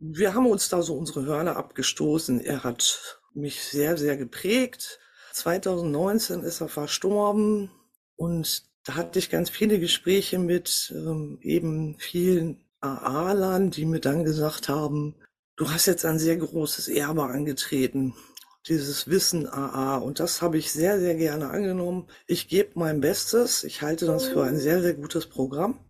[0.00, 2.40] Wir haben uns da so unsere Hörner abgestoßen.
[2.40, 4.98] Er hat mich sehr, sehr geprägt.
[5.32, 7.70] 2019 ist er verstorben
[8.16, 14.24] und da hatte ich ganz viele Gespräche mit ähm, eben vielen AA-Lern, die mir dann
[14.24, 15.14] gesagt haben,
[15.56, 18.14] du hast jetzt ein sehr großes Erbe angetreten,
[18.66, 19.98] dieses Wissen AA.
[19.98, 22.08] Und das habe ich sehr, sehr gerne angenommen.
[22.26, 23.62] Ich gebe mein Bestes.
[23.62, 25.80] Ich halte das für ein sehr, sehr gutes Programm.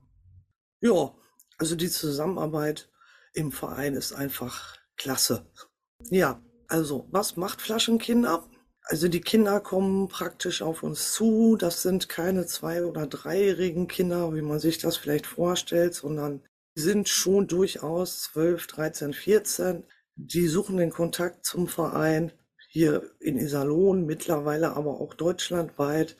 [0.80, 1.14] Ja,
[1.56, 2.90] also die Zusammenarbeit
[3.32, 5.46] im Verein ist einfach klasse.
[6.10, 8.50] Ja, also was macht Flaschenkinder?
[8.90, 11.56] Also die Kinder kommen praktisch auf uns zu.
[11.56, 16.40] Das sind keine zwei- oder dreijährigen Kinder, wie man sich das vielleicht vorstellt, sondern
[16.74, 19.84] sind schon durchaus 12, 13, 14.
[20.16, 22.32] Die suchen den Kontakt zum Verein
[22.70, 26.16] hier in Iserlohn, mittlerweile aber auch deutschlandweit.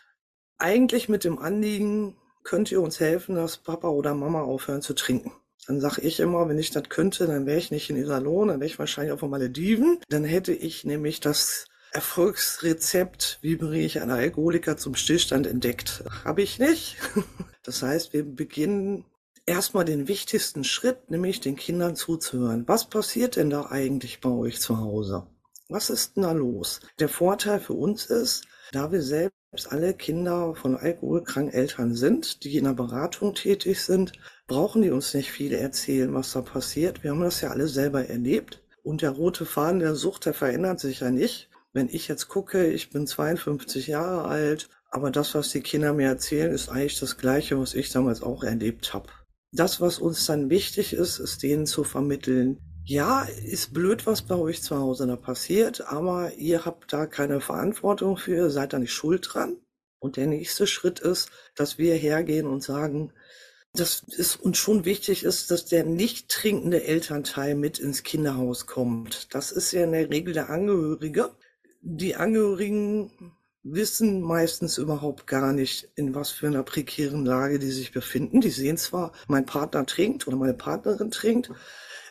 [0.59, 5.33] Eigentlich mit dem Anliegen, könnt ihr uns helfen, dass Papa oder Mama aufhören zu trinken.
[5.66, 8.61] Dann sage ich immer, wenn ich das könnte, dann wäre ich nicht in Iserlohn, dann
[8.61, 10.00] wäre ich wahrscheinlich auf den Malediven.
[10.11, 16.05] Dann hätte ich nämlich das Erfolgsrezept, wie bringe ich einen Alkoholiker zum Stillstand entdeckt.
[16.24, 16.96] Habe ich nicht.
[17.64, 19.05] Das heißt, wir beginnen
[19.44, 22.66] erstmal den wichtigsten Schritt, nämlich den Kindern zuzuhören.
[22.66, 25.27] Was passiert denn da eigentlich bei euch zu Hause?
[25.68, 26.81] Was ist denn da los?
[26.98, 29.35] Der Vorteil für uns ist, da wir selbst
[29.68, 34.12] alle Kinder von alkoholkranken Eltern sind, die in der Beratung tätig sind,
[34.47, 37.03] brauchen die uns nicht viel erzählen, was da passiert.
[37.03, 38.62] Wir haben das ja alle selber erlebt.
[38.82, 41.51] Und der rote Faden der Sucht, der verändert sich ja nicht.
[41.73, 46.09] Wenn ich jetzt gucke, ich bin 52 Jahre alt, aber das, was die Kinder mir
[46.09, 49.09] erzählen, ist eigentlich das Gleiche, was ich damals auch erlebt habe.
[49.53, 54.35] Das, was uns dann wichtig ist, ist denen zu vermitteln, ja, ist blöd, was bei
[54.35, 58.93] euch zu Hause da passiert, aber ihr habt da keine Verantwortung für, seid da nicht
[58.93, 59.59] schuld dran.
[59.99, 63.12] Und der nächste Schritt ist, dass wir hergehen und sagen,
[63.75, 69.35] dass es uns schon wichtig ist, dass der nicht trinkende Elternteil mit ins Kinderhaus kommt.
[69.35, 71.31] Das ist ja in der Regel der Angehörige.
[71.81, 77.93] Die Angehörigen wissen meistens überhaupt gar nicht, in was für einer prekären Lage die sich
[77.93, 78.41] befinden.
[78.41, 81.51] Die sehen zwar, mein Partner trinkt oder meine Partnerin trinkt,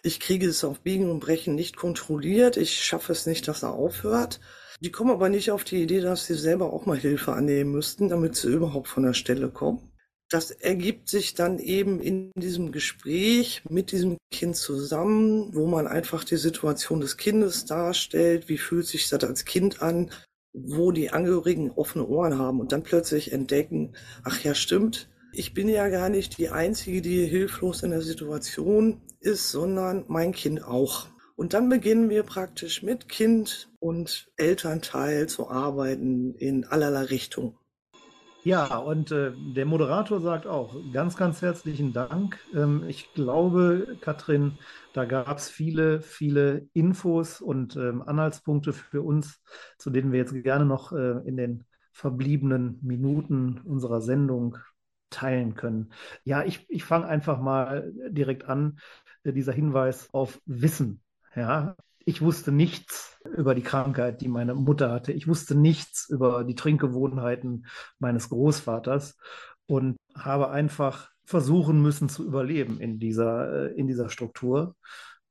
[0.03, 3.74] ich kriege es auf Biegen und Brechen nicht kontrolliert, ich schaffe es nicht, dass er
[3.74, 4.39] aufhört.
[4.80, 8.07] Die kommen aber nicht auf die Idee, dass sie selber auch mal Hilfe annehmen müssten,
[8.07, 9.91] damit sie überhaupt von der Stelle kommen.
[10.30, 16.25] Das ergibt sich dann eben in diesem Gespräch mit diesem Kind zusammen, wo man einfach
[16.25, 20.11] die Situation des Kindes darstellt, wie fühlt sich das als Kind an,
[20.53, 25.69] wo die Angehörigen offene Ohren haben und dann plötzlich entdecken, ach ja, stimmt, ich bin
[25.69, 31.07] ja gar nicht die Einzige, die hilflos in der Situation ist, sondern mein Kind auch.
[31.36, 37.55] Und dann beginnen wir praktisch mit Kind und Elternteil zu arbeiten in allerlei Richtungen.
[38.47, 42.39] Ja, und äh, der Moderator sagt auch ganz, ganz herzlichen Dank.
[42.55, 44.57] Ähm, ich glaube, Katrin,
[44.93, 49.41] da gab es viele, viele Infos und ähm, Anhaltspunkte für uns,
[49.77, 54.57] zu denen wir jetzt gerne noch äh, in den verbliebenen Minuten unserer Sendung
[55.09, 55.91] teilen können.
[56.23, 58.79] Ja, ich, ich fange einfach mal direkt an.
[59.23, 61.01] Äh, dieser Hinweis auf Wissen.
[61.35, 61.75] Ja,
[62.08, 65.12] ich wusste nichts über die Krankheit, die meine Mutter hatte.
[65.12, 67.68] Ich wusste nichts über die Trinkgewohnheiten
[67.99, 69.18] meines Großvaters
[69.66, 74.78] und habe einfach versuchen müssen zu überleben in dieser, äh, in dieser Struktur.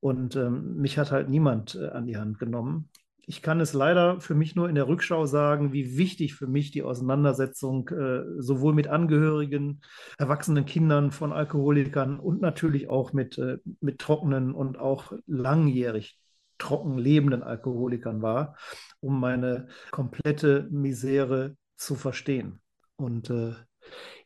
[0.01, 2.91] Und ähm, mich hat halt niemand äh, an die Hand genommen.
[3.25, 6.73] Ich kann es leider für mich nur in der Rückschau sagen, wie wichtig für mich
[6.73, 9.81] die Auseinandersetzung äh, sowohl mit Angehörigen,
[10.19, 16.21] erwachsenen Kindern von Alkoholikern und natürlich auch mit, äh, mit trockenen und auch langjährig
[16.59, 18.57] trocken lebenden Alkoholikern war,
[19.01, 22.61] um meine komplette Misere zu verstehen.
[22.97, 23.55] Und äh,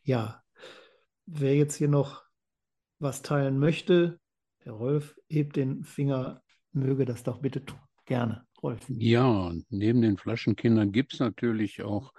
[0.03, 0.41] ja,
[1.25, 2.23] wer jetzt hier noch
[2.99, 4.19] was teilen möchte,
[4.59, 7.79] Herr Rolf, hebt den Finger, möge das doch bitte tun.
[8.05, 8.85] Gerne, Rolf.
[8.89, 12.13] Ja, neben den Flaschenkindern gibt es natürlich auch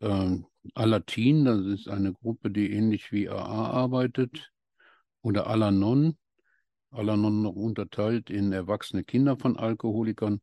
[0.00, 0.38] äh,
[0.74, 4.50] Alatin, das ist eine Gruppe, die ähnlich wie AA arbeitet,
[5.22, 6.16] oder Alanon,
[6.94, 10.40] Alanon noch unterteilt in erwachsene Kinder von Alkoholikern.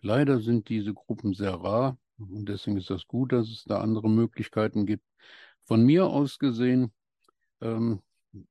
[0.00, 4.08] Leider sind diese Gruppen sehr rar und deswegen ist das gut, dass es da andere
[4.08, 5.04] Möglichkeiten gibt.
[5.64, 6.92] Von mir aus gesehen,
[7.60, 8.00] ähm,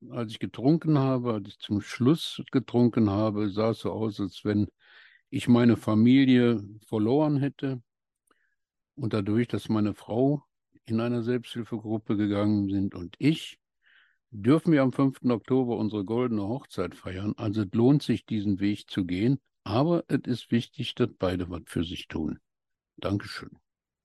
[0.10, 4.44] als ich getrunken habe, als ich zum Schluss getrunken habe, sah es so aus, als
[4.44, 4.68] wenn
[5.30, 7.82] ich meine Familie verloren hätte.
[8.96, 10.44] Und dadurch, dass meine Frau
[10.86, 13.60] in einer Selbsthilfegruppe gegangen sind und ich,
[14.32, 15.30] dürfen wir am 5.
[15.30, 17.34] Oktober unsere goldene Hochzeit feiern.
[17.38, 19.40] Also lohnt sich, diesen Weg zu gehen.
[19.64, 22.40] Aber es ist wichtig, dass beide was für sich tun.
[22.98, 23.50] Dankeschön.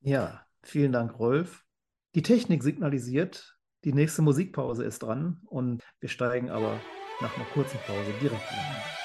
[0.00, 1.64] Ja, vielen Dank, Rolf.
[2.14, 6.80] Die Technik signalisiert, die nächste Musikpause ist dran und wir steigen aber
[7.20, 8.99] nach einer kurzen Pause direkt ein.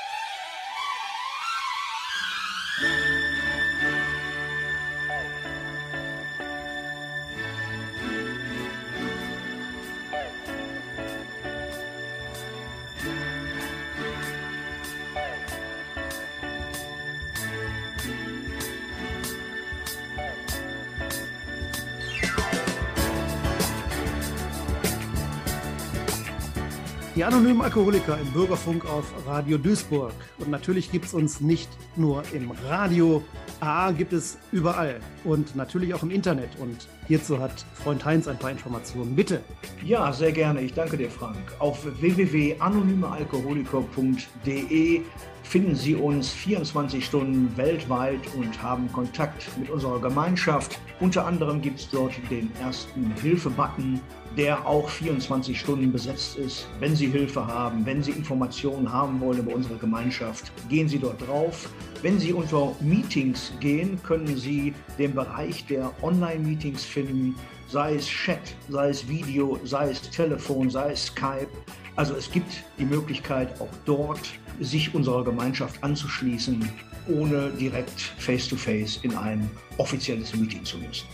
[27.15, 30.11] Die anonymen Alkoholiker im Bürgerfunk auf Radio Duisburg.
[30.37, 33.23] Und natürlich gibt es uns nicht nur im Radio.
[33.61, 36.49] AA gibt es überall und natürlich auch im Internet.
[36.59, 39.15] Und hierzu hat Freund Heinz ein paar Informationen.
[39.15, 39.39] Bitte.
[39.81, 40.59] Ja, sehr gerne.
[40.59, 41.37] Ich danke dir, Frank.
[41.59, 45.01] Auf www.anonymealkoholiker.de
[45.45, 50.79] finden Sie uns 24 Stunden weltweit und haben Kontakt mit unserer Gemeinschaft.
[50.99, 54.01] Unter anderem gibt es dort den ersten Hilfe-Button,
[54.35, 56.67] der auch 24 Stunden besetzt ist.
[56.79, 61.25] Wenn Sie Hilfe haben, wenn Sie Informationen haben wollen über unsere Gemeinschaft, gehen Sie dort
[61.25, 61.69] drauf.
[62.01, 67.35] Wenn Sie unter Meetings gehen, können Sie den Bereich der Online-Meetings finden,
[67.67, 71.47] sei es Chat, sei es Video, sei es Telefon, sei es Skype.
[71.95, 74.19] Also es gibt die Möglichkeit, auch dort
[74.59, 76.69] sich unserer Gemeinschaft anzuschließen,
[77.07, 81.07] ohne direkt face-to-face in ein offizielles Meeting zu müssen.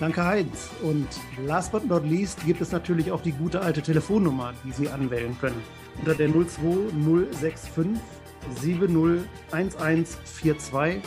[0.00, 0.70] Danke, Heinz.
[0.82, 1.06] Und
[1.46, 5.36] last but not least gibt es natürlich auch die gute alte Telefonnummer, die Sie anwählen
[5.40, 5.62] können.
[5.98, 8.00] Unter der 02065
[8.60, 11.02] 701142.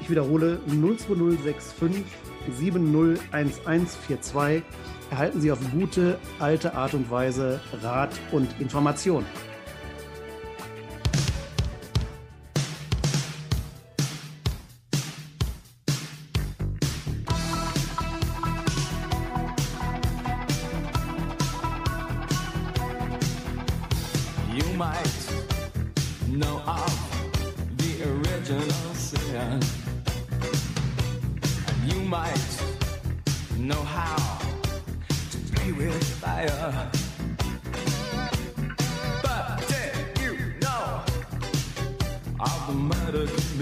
[0.00, 2.04] Ich wiederhole 02065
[2.50, 4.62] 701142
[5.10, 9.24] erhalten Sie auf gute alte Art und Weise Rat und Information.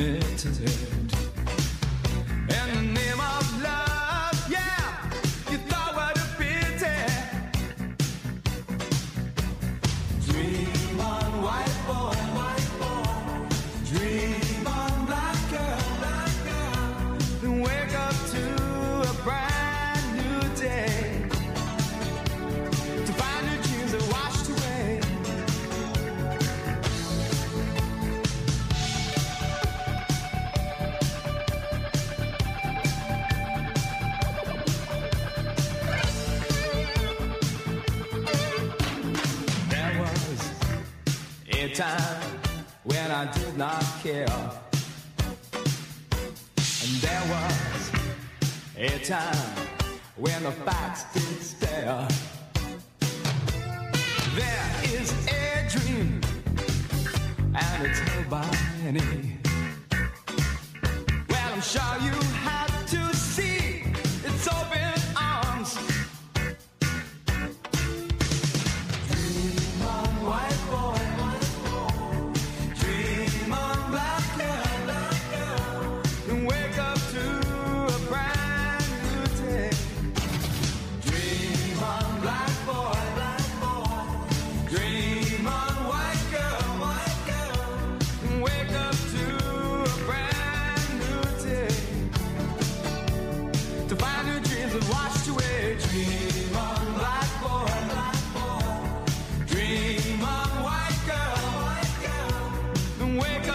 [0.00, 0.99] met today.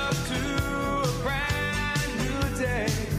[0.06, 3.15] Up to a brand new day.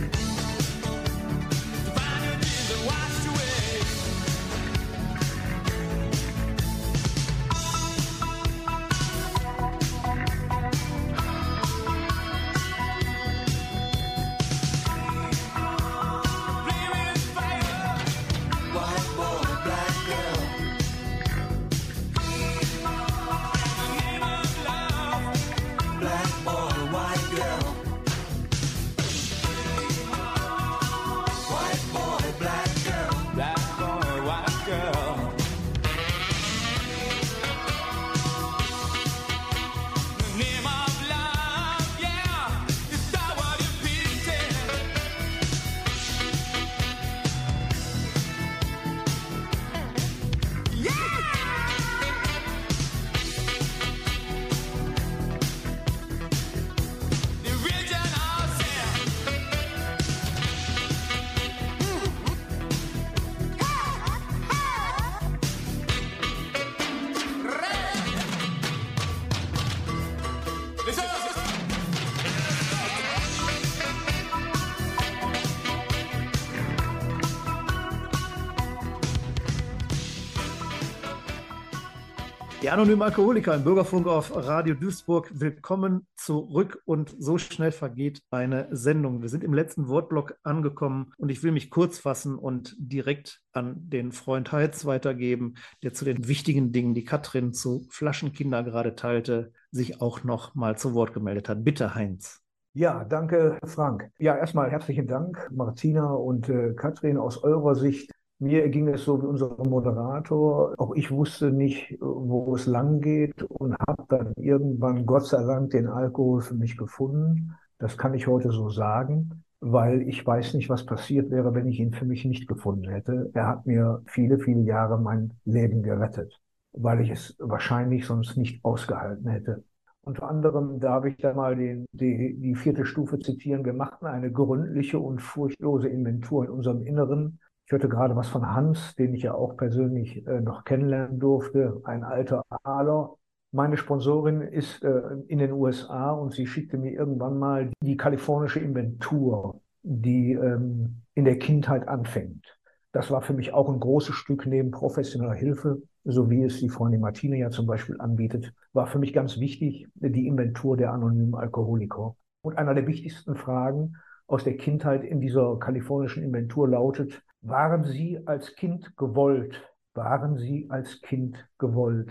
[82.76, 85.30] Die anonymen Alkoholiker im Bürgerfunk auf Radio Duisburg.
[85.32, 89.22] Willkommen zurück und so schnell vergeht eine Sendung.
[89.22, 93.76] Wir sind im letzten Wortblock angekommen und ich will mich kurz fassen und direkt an
[93.88, 99.54] den Freund Heitz weitergeben, der zu den wichtigen Dingen, die Katrin zu Flaschenkinder gerade teilte,
[99.70, 101.64] sich auch noch mal zu Wort gemeldet hat.
[101.64, 102.42] Bitte, Heinz.
[102.74, 104.10] Ja, danke, Frank.
[104.18, 109.20] Ja, erstmal herzlichen Dank, Martina und äh, Katrin, aus eurer Sicht mir ging es so
[109.22, 110.74] wie unser Moderator.
[110.78, 115.70] Auch ich wusste nicht, wo es lang geht und habe dann irgendwann, Gott sei Dank,
[115.70, 117.54] den Alkohol für mich gefunden.
[117.78, 121.80] Das kann ich heute so sagen, weil ich weiß nicht, was passiert wäre, wenn ich
[121.80, 123.30] ihn für mich nicht gefunden hätte.
[123.34, 126.38] Er hat mir viele, viele Jahre mein Leben gerettet,
[126.72, 129.64] weil ich es wahrscheinlich sonst nicht ausgehalten hätte.
[130.02, 133.64] Unter anderem darf ich da mal den, die, die vierte Stufe zitieren.
[133.64, 138.54] Wir machten eine gründliche und furchtlose Inventur in unserem Inneren ich hörte gerade was von
[138.54, 143.16] Hans, den ich ja auch persönlich äh, noch kennenlernen durfte, ein alter Aler.
[143.50, 148.60] Meine Sponsorin ist äh, in den USA und sie schickte mir irgendwann mal die kalifornische
[148.60, 152.56] Inventur, die ähm, in der Kindheit anfängt.
[152.92, 156.68] Das war für mich auch ein großes Stück neben professioneller Hilfe, so wie es die
[156.68, 161.34] Freundin Martine ja zum Beispiel anbietet, war für mich ganz wichtig die Inventur der anonymen
[161.34, 162.14] Alkoholiker.
[162.42, 163.96] Und einer der wichtigsten Fragen
[164.28, 169.62] aus der Kindheit in dieser kalifornischen Inventur lautet, waren Sie als Kind gewollt?
[169.94, 172.10] Waren Sie als Kind gewollt?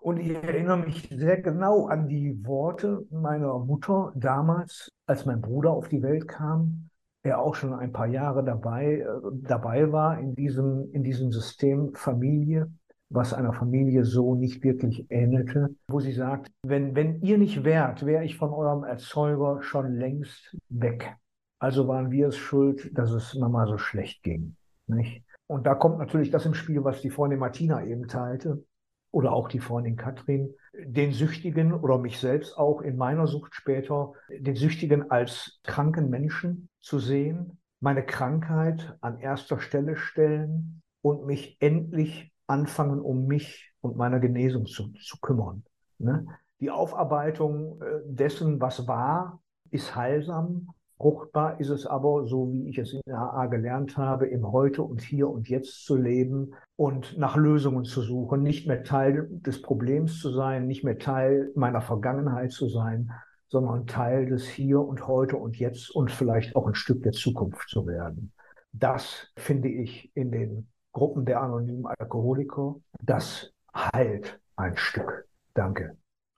[0.00, 5.70] Und ich erinnere mich sehr genau an die Worte meiner Mutter damals, als mein Bruder
[5.70, 6.90] auf die Welt kam.
[7.22, 11.94] Er auch schon ein paar Jahre dabei, äh, dabei war in diesem, in diesem System
[11.94, 12.70] Familie,
[13.08, 18.04] was einer Familie so nicht wirklich ähnelte, wo sie sagt, wenn, wenn ihr nicht wärt,
[18.04, 21.16] wäre ich von eurem Erzeuger schon längst weg.
[21.58, 24.54] Also waren wir es schuld, dass es Mama so schlecht ging.
[24.86, 25.24] Nicht?
[25.46, 28.64] Und da kommt natürlich das im Spiel, was die Freundin Martina eben teilte
[29.10, 34.12] oder auch die Freundin Katrin, den Süchtigen oder mich selbst auch in meiner Sucht später,
[34.28, 41.58] den Süchtigen als kranken Menschen zu sehen, meine Krankheit an erster Stelle stellen und mich
[41.60, 45.64] endlich anfangen, um mich und meiner Genesung zu, zu kümmern.
[45.98, 46.26] Ne?
[46.60, 52.78] Die Aufarbeitung äh, dessen, was war, ist heilsam, Fruchtbar ist es aber, so wie ich
[52.78, 57.18] es in der AA gelernt habe, im Heute und Hier und Jetzt zu leben und
[57.18, 61.80] nach Lösungen zu suchen, nicht mehr Teil des Problems zu sein, nicht mehr Teil meiner
[61.80, 63.10] Vergangenheit zu sein,
[63.48, 67.68] sondern Teil des Hier und Heute und Jetzt und vielleicht auch ein Stück der Zukunft
[67.68, 68.32] zu werden.
[68.72, 72.76] Das finde ich in den Gruppen der anonymen Alkoholiker.
[73.02, 75.28] Das heilt ein Stück.
[75.54, 75.96] Danke.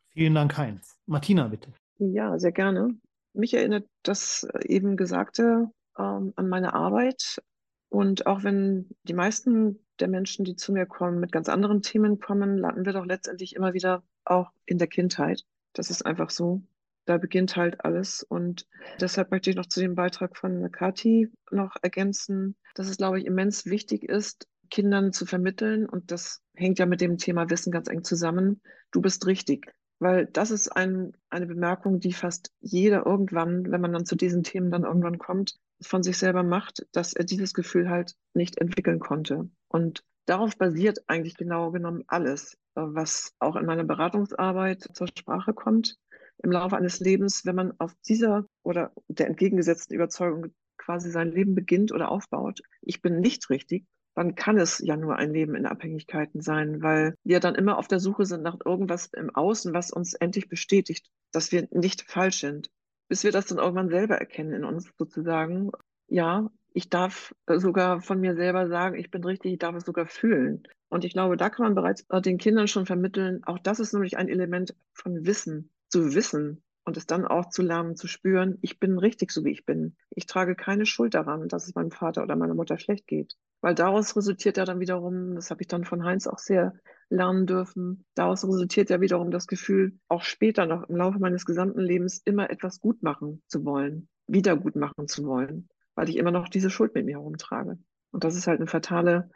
[0.09, 0.99] Vielen Dank, Heinz.
[1.07, 1.71] Martina, bitte.
[1.99, 2.97] Ja, sehr gerne.
[3.37, 7.43] Mich erinnert das eben Gesagte ähm, an meine Arbeit.
[7.89, 12.18] Und auch wenn die meisten der Menschen, die zu mir kommen, mit ganz anderen Themen
[12.18, 15.45] kommen, landen wir doch letztendlich immer wieder auch in der Kindheit.
[15.72, 16.62] Das ist einfach so.
[17.05, 18.22] Da beginnt halt alles.
[18.22, 18.66] Und
[19.01, 23.26] deshalb möchte ich noch zu dem Beitrag von Kati noch ergänzen, dass es, glaube ich,
[23.26, 25.87] immens wichtig ist, Kindern zu vermitteln.
[25.87, 28.61] Und das hängt ja mit dem Thema Wissen ganz eng zusammen.
[28.91, 29.72] Du bist richtig.
[29.99, 34.42] Weil das ist ein, eine Bemerkung, die fast jeder irgendwann, wenn man dann zu diesen
[34.42, 38.99] Themen dann irgendwann kommt, von sich selber macht, dass er dieses Gefühl halt nicht entwickeln
[38.99, 39.49] konnte.
[39.68, 45.55] Und darauf basiert eigentlich genau genommen alles, äh, was auch in meiner Beratungsarbeit zur Sprache
[45.55, 45.99] kommt.
[46.42, 51.55] Im Laufe eines Lebens, wenn man auf dieser oder der entgegengesetzten Überzeugung quasi sein Leben
[51.55, 53.86] beginnt oder aufbaut, ich bin nicht richtig,
[54.17, 57.87] dann kann es ja nur ein Leben in Abhängigkeiten sein, weil wir dann immer auf
[57.87, 62.41] der Suche sind nach irgendwas im Außen, was uns endlich bestätigt, dass wir nicht falsch
[62.41, 62.71] sind.
[63.09, 65.71] Bis wir das dann irgendwann selber erkennen in uns sozusagen.
[66.09, 70.07] Ja, ich darf sogar von mir selber sagen, ich bin richtig, ich darf es sogar
[70.07, 70.62] fühlen.
[70.89, 74.17] Und ich glaube, da kann man bereits den Kindern schon vermitteln, auch das ist nämlich
[74.17, 78.79] ein Element von Wissen, zu wissen, und es dann auch zu lernen, zu spüren, ich
[78.79, 79.97] bin richtig so, wie ich bin.
[80.11, 83.37] Ich trage keine Schuld daran, dass es meinem Vater oder meiner Mutter schlecht geht.
[83.67, 86.75] Weil daraus resultiert ja dann wiederum, das habe ich dann von Heinz auch sehr
[87.09, 91.81] lernen dürfen, daraus resultiert ja wiederum das Gefühl, auch später noch im Laufe meines gesamten
[91.81, 96.31] Lebens immer etwas gut machen zu wollen, wieder gut machen zu wollen, weil ich immer
[96.31, 97.77] noch diese Schuld mit mir herumtrage.
[98.12, 99.31] Und das ist halt eine fatale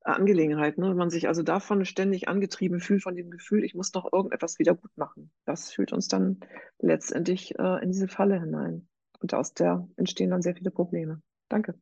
[0.00, 0.88] Angelegenheit, ne?
[0.88, 4.58] wenn man sich also davon ständig angetrieben fühlt, von dem Gefühl, ich muss noch irgendetwas
[4.58, 5.30] wieder gut machen.
[5.44, 6.40] Das führt uns dann
[6.78, 8.88] letztendlich äh, in diese Falle hinein.
[9.20, 11.20] Und aus der entstehen dann sehr viele Probleme.
[11.50, 11.74] Danke.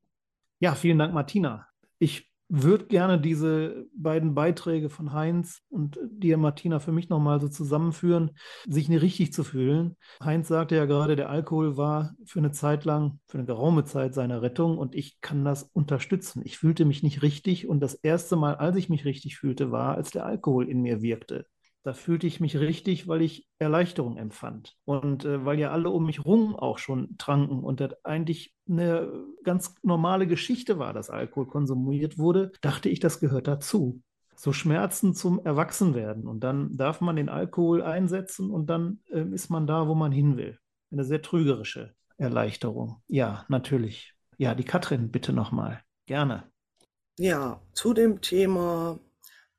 [0.59, 1.69] Ja, vielen Dank, Martina.
[2.03, 7.49] Ich würde gerne diese beiden Beiträge von Heinz und dir, Martina, für mich nochmal so
[7.49, 8.33] zusammenführen,
[8.67, 9.97] sich nicht richtig zu fühlen.
[10.21, 14.15] Heinz sagte ja gerade, der Alkohol war für eine Zeit lang, für eine geraume Zeit
[14.15, 16.43] seine Rettung und ich kann das unterstützen.
[16.45, 19.95] Ich fühlte mich nicht richtig und das erste Mal, als ich mich richtig fühlte, war,
[19.95, 21.47] als der Alkohol in mir wirkte.
[21.85, 24.77] Da fühlte ich mich richtig, weil ich Erleichterung empfand.
[24.85, 29.13] Und äh, weil ja alle um mich rum auch schon tranken und das eigentlich eine
[29.43, 34.01] ganz normale Geschichte war, dass Alkohol konsumiert wurde, dachte ich, das gehört dazu.
[34.37, 36.27] So Schmerzen zum Erwachsenwerden.
[36.27, 40.13] Und dann darf man den Alkohol einsetzen und dann äh, ist man da, wo man
[40.13, 40.59] hin will.
[40.91, 43.03] Eine sehr trügerische Erleichterung.
[43.09, 44.15] Ja, natürlich.
[44.39, 45.83] Ja, die Katrin, bitte nochmal.
[46.07, 46.45] Gerne.
[47.19, 48.99] Ja, zu dem Thema,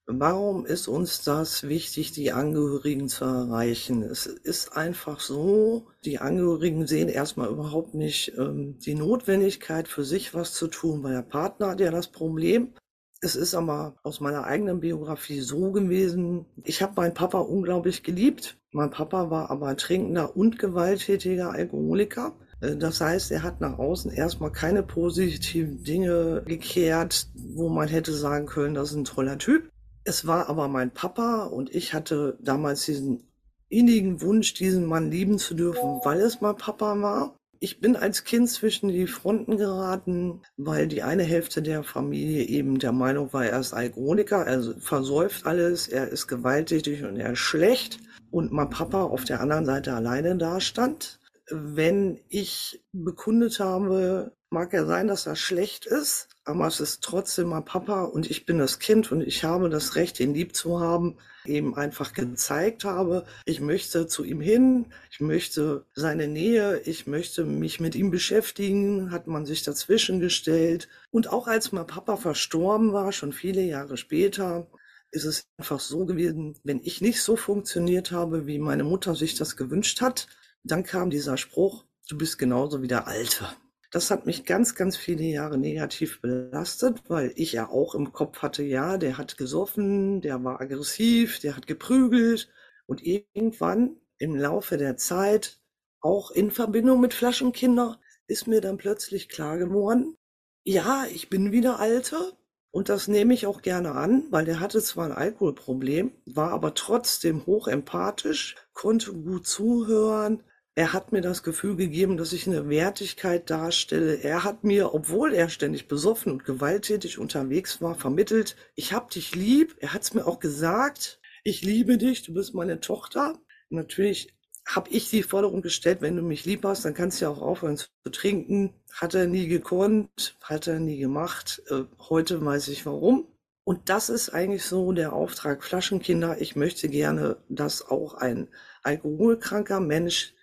[0.06, 4.04] warum ist uns das wichtig, die Angehörigen zu erreichen?
[4.04, 10.34] Es ist einfach so, die Angehörigen sehen erstmal überhaupt nicht ähm, die Notwendigkeit für sich
[10.34, 12.74] was zu tun, weil der Partner hat ja das Problem.
[13.22, 18.58] Es ist aber aus meiner eigenen Biografie so gewesen, ich habe meinen Papa unglaublich geliebt.
[18.72, 22.36] Mein Papa war aber trinkender und gewalttätiger Alkoholiker.
[22.62, 28.14] Äh, Das heißt, er hat nach außen erstmal keine positiven Dinge gekehrt, wo man hätte
[28.14, 29.63] sagen können, das ist ein toller Typ.
[30.06, 33.24] Es war aber mein Papa und ich hatte damals diesen
[33.70, 37.36] innigen Wunsch, diesen Mann lieben zu dürfen, weil es mein Papa war.
[37.60, 42.78] Ich bin als Kind zwischen die Fronten geraten, weil die eine Hälfte der Familie eben
[42.78, 47.40] der Meinung war, er ist Alkoholiker, er versäuft alles, er ist gewalttätig und er ist
[47.40, 48.00] schlecht.
[48.32, 51.20] Und mein Papa auf der anderen Seite alleine dastand.
[51.50, 57.50] Wenn ich bekundet habe, mag ja sein, dass er schlecht ist, aber es ist trotzdem
[57.50, 60.80] mein Papa und ich bin das Kind und ich habe das Recht, ihn lieb zu
[60.80, 67.08] haben, eben einfach gezeigt habe, ich möchte zu ihm hin, ich möchte seine Nähe, ich
[67.08, 70.88] möchte mich mit ihm beschäftigen, hat man sich dazwischen gestellt.
[71.10, 74.68] Und auch als mein Papa verstorben war, schon viele Jahre später,
[75.12, 79.36] ist es einfach so gewesen, wenn ich nicht so funktioniert habe, wie meine Mutter sich
[79.36, 80.28] das gewünscht hat,
[80.64, 83.50] dann kam dieser Spruch, du bist genauso wie der Alte.
[83.94, 88.42] Das hat mich ganz, ganz viele Jahre negativ belastet, weil ich ja auch im Kopf
[88.42, 92.52] hatte, ja, der hat gesoffen, der war aggressiv, der hat geprügelt.
[92.88, 95.60] Und irgendwann im Laufe der Zeit,
[96.02, 100.18] auch in Verbindung mit Flaschenkinder, ist mir dann plötzlich klar geworden,
[100.66, 102.34] ja, ich bin wieder Alte
[102.72, 106.74] und das nehme ich auch gerne an, weil der hatte zwar ein Alkoholproblem, war aber
[106.74, 110.44] trotzdem hochempathisch, konnte gut zuhören,
[110.76, 114.16] er hat mir das Gefühl gegeben, dass ich eine Wertigkeit darstelle.
[114.24, 119.36] Er hat mir, obwohl er ständig besoffen und gewalttätig unterwegs war, vermittelt, ich hab dich
[119.36, 119.76] lieb.
[119.80, 123.38] Er hat es mir auch gesagt, ich liebe dich, du bist meine Tochter.
[123.70, 124.34] Natürlich
[124.66, 127.42] habe ich die Forderung gestellt, wenn du mich lieb hast, dann kannst du ja auch
[127.42, 128.74] aufhören zu trinken.
[128.92, 131.62] Hat er nie gekonnt, hat er nie gemacht.
[131.70, 133.28] Äh, heute weiß ich warum.
[133.66, 136.42] Und das ist eigentlich so der Auftrag Flaschenkinder.
[136.42, 138.48] Ich möchte gerne, dass auch ein
[138.82, 140.34] alkoholkranker Mensch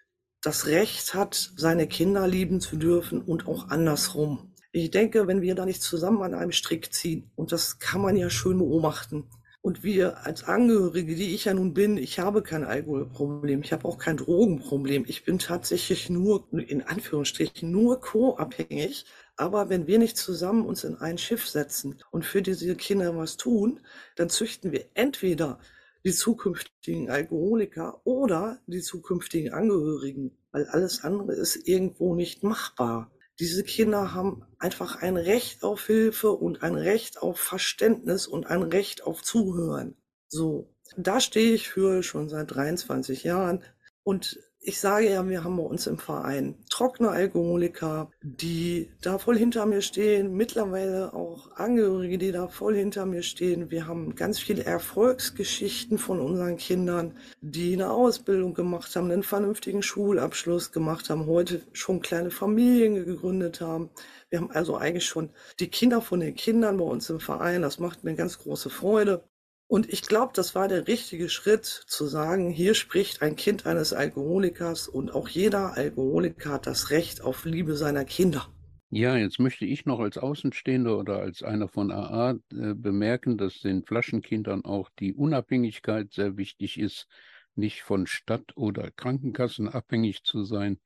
[0.42, 4.54] das Recht hat, seine Kinder lieben zu dürfen und auch andersrum.
[4.72, 8.16] Ich denke, wenn wir da nicht zusammen an einem Strick ziehen, und das kann man
[8.16, 9.28] ja schön beobachten,
[9.62, 13.86] und wir als Angehörige, die ich ja nun bin, ich habe kein Alkoholproblem, ich habe
[13.86, 19.04] auch kein Drogenproblem, ich bin tatsächlich nur, in Anführungsstrichen, nur co-abhängig.
[19.36, 23.36] Aber wenn wir nicht zusammen uns in ein Schiff setzen und für diese Kinder was
[23.36, 23.80] tun,
[24.16, 25.58] dann züchten wir entweder
[26.04, 33.10] die zukünftigen Alkoholiker oder die zukünftigen Angehörigen, weil alles andere ist irgendwo nicht machbar.
[33.38, 38.62] Diese Kinder haben einfach ein Recht auf Hilfe und ein Recht auf Verständnis und ein
[38.62, 39.96] Recht auf Zuhören.
[40.28, 43.62] So, da stehe ich für schon seit 23 Jahren
[44.02, 49.38] und ich sage ja, wir haben bei uns im Verein trockene Alkoholiker, die da voll
[49.38, 53.70] hinter mir stehen, mittlerweile auch Angehörige, die da voll hinter mir stehen.
[53.70, 59.82] Wir haben ganz viele Erfolgsgeschichten von unseren Kindern, die eine Ausbildung gemacht haben, einen vernünftigen
[59.82, 63.88] Schulabschluss gemacht haben, heute schon kleine Familien gegründet haben.
[64.28, 67.62] Wir haben also eigentlich schon die Kinder von den Kindern bei uns im Verein.
[67.62, 69.24] Das macht mir ganz große Freude.
[69.70, 73.92] Und ich glaube, das war der richtige Schritt zu sagen, hier spricht ein Kind eines
[73.92, 78.48] Alkoholikers und auch jeder Alkoholiker hat das Recht auf Liebe seiner Kinder.
[78.90, 83.60] Ja, jetzt möchte ich noch als Außenstehender oder als einer von AA äh, bemerken, dass
[83.60, 87.06] den Flaschenkindern auch die Unabhängigkeit sehr wichtig ist,
[87.54, 90.80] nicht von Stadt oder Krankenkassen abhängig zu sein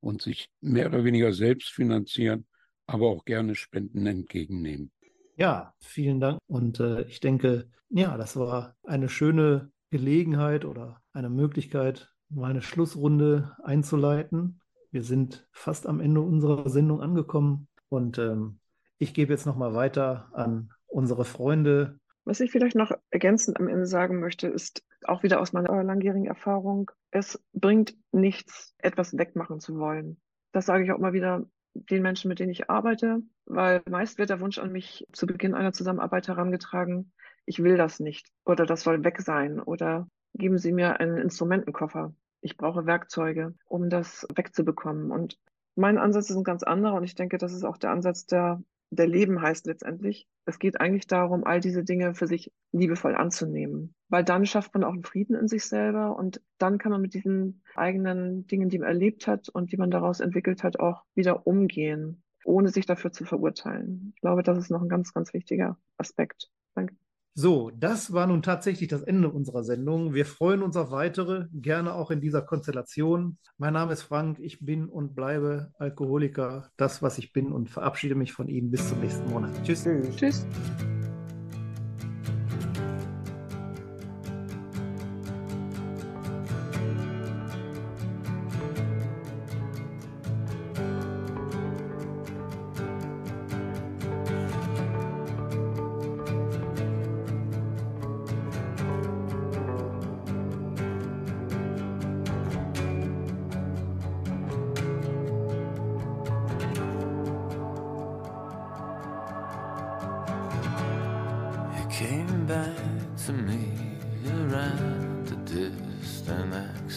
[0.00, 2.46] und sich mehr oder weniger selbst finanzieren,
[2.86, 4.90] aber auch gerne Spenden entgegennehmen.
[5.36, 6.38] Ja, vielen Dank.
[6.46, 13.56] Und äh, ich denke, ja, das war eine schöne Gelegenheit oder eine Möglichkeit, meine Schlussrunde
[13.62, 14.60] einzuleiten.
[14.90, 18.58] Wir sind fast am Ende unserer Sendung angekommen und ähm,
[18.98, 21.98] ich gebe jetzt nochmal weiter an unsere Freunde.
[22.24, 26.26] Was ich vielleicht noch ergänzend am Ende sagen möchte, ist auch wieder aus meiner langjährigen
[26.26, 30.20] Erfahrung, es bringt nichts, etwas wegmachen zu wollen.
[30.52, 31.44] Das sage ich auch mal wieder
[31.74, 35.54] den Menschen, mit denen ich arbeite, weil meist wird der Wunsch an mich zu Beginn
[35.54, 37.12] einer Zusammenarbeit herangetragen,
[37.46, 42.14] ich will das nicht oder das soll weg sein oder geben Sie mir einen Instrumentenkoffer.
[42.40, 45.10] Ich brauche Werkzeuge, um das wegzubekommen.
[45.10, 45.38] Und
[45.74, 48.62] mein Ansatz ist ein ganz anderer und ich denke, das ist auch der Ansatz, der,
[48.92, 50.28] der Leben heißt letztendlich.
[50.44, 54.84] Es geht eigentlich darum, all diese Dinge für sich liebevoll anzunehmen, weil dann schafft man
[54.84, 58.78] auch einen Frieden in sich selber und dann kann man mit diesen eigenen Dingen, die
[58.78, 63.12] man erlebt hat und die man daraus entwickelt hat, auch wieder umgehen, ohne sich dafür
[63.12, 64.12] zu verurteilen.
[64.14, 66.50] Ich glaube, das ist noch ein ganz, ganz wichtiger Aspekt.
[66.74, 66.94] Danke.
[67.34, 70.12] So, das war nun tatsächlich das Ende unserer Sendung.
[70.12, 73.38] Wir freuen uns auf weitere, gerne auch in dieser Konstellation.
[73.56, 78.16] Mein Name ist Frank, ich bin und bleibe Alkoholiker, das, was ich bin und verabschiede
[78.16, 79.50] mich von Ihnen bis zum nächsten Monat.
[79.64, 79.84] Tschüss.
[79.84, 80.16] Tschüss.
[80.16, 80.46] Tschüss.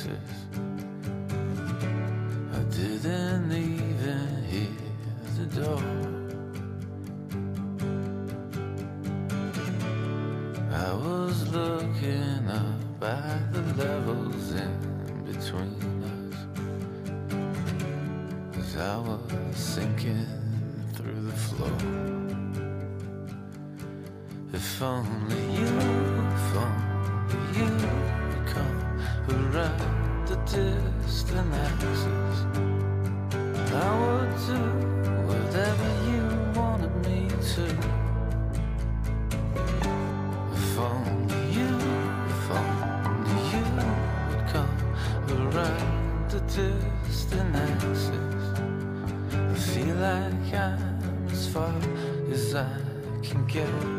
[0.08, 0.10] I
[2.70, 4.68] didn't even hear
[5.38, 5.82] the door.
[10.72, 16.38] I was looking up at the levels in between us.
[18.60, 20.28] As I was sinking
[20.94, 21.78] through the floor.
[24.54, 25.95] If only you,
[30.46, 32.46] distant axis,
[33.74, 34.60] I would do
[35.26, 36.24] whatever you
[36.54, 37.66] wanted me to.
[40.54, 41.72] If only you,
[42.30, 43.66] if only you
[44.30, 44.76] would come
[45.32, 48.12] around the distant axis,
[49.34, 51.74] I feel like I'm as far
[52.32, 52.68] as I
[53.24, 53.95] can get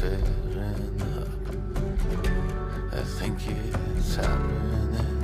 [0.00, 1.28] tearing up.
[2.94, 3.38] I think
[3.98, 5.19] it's happening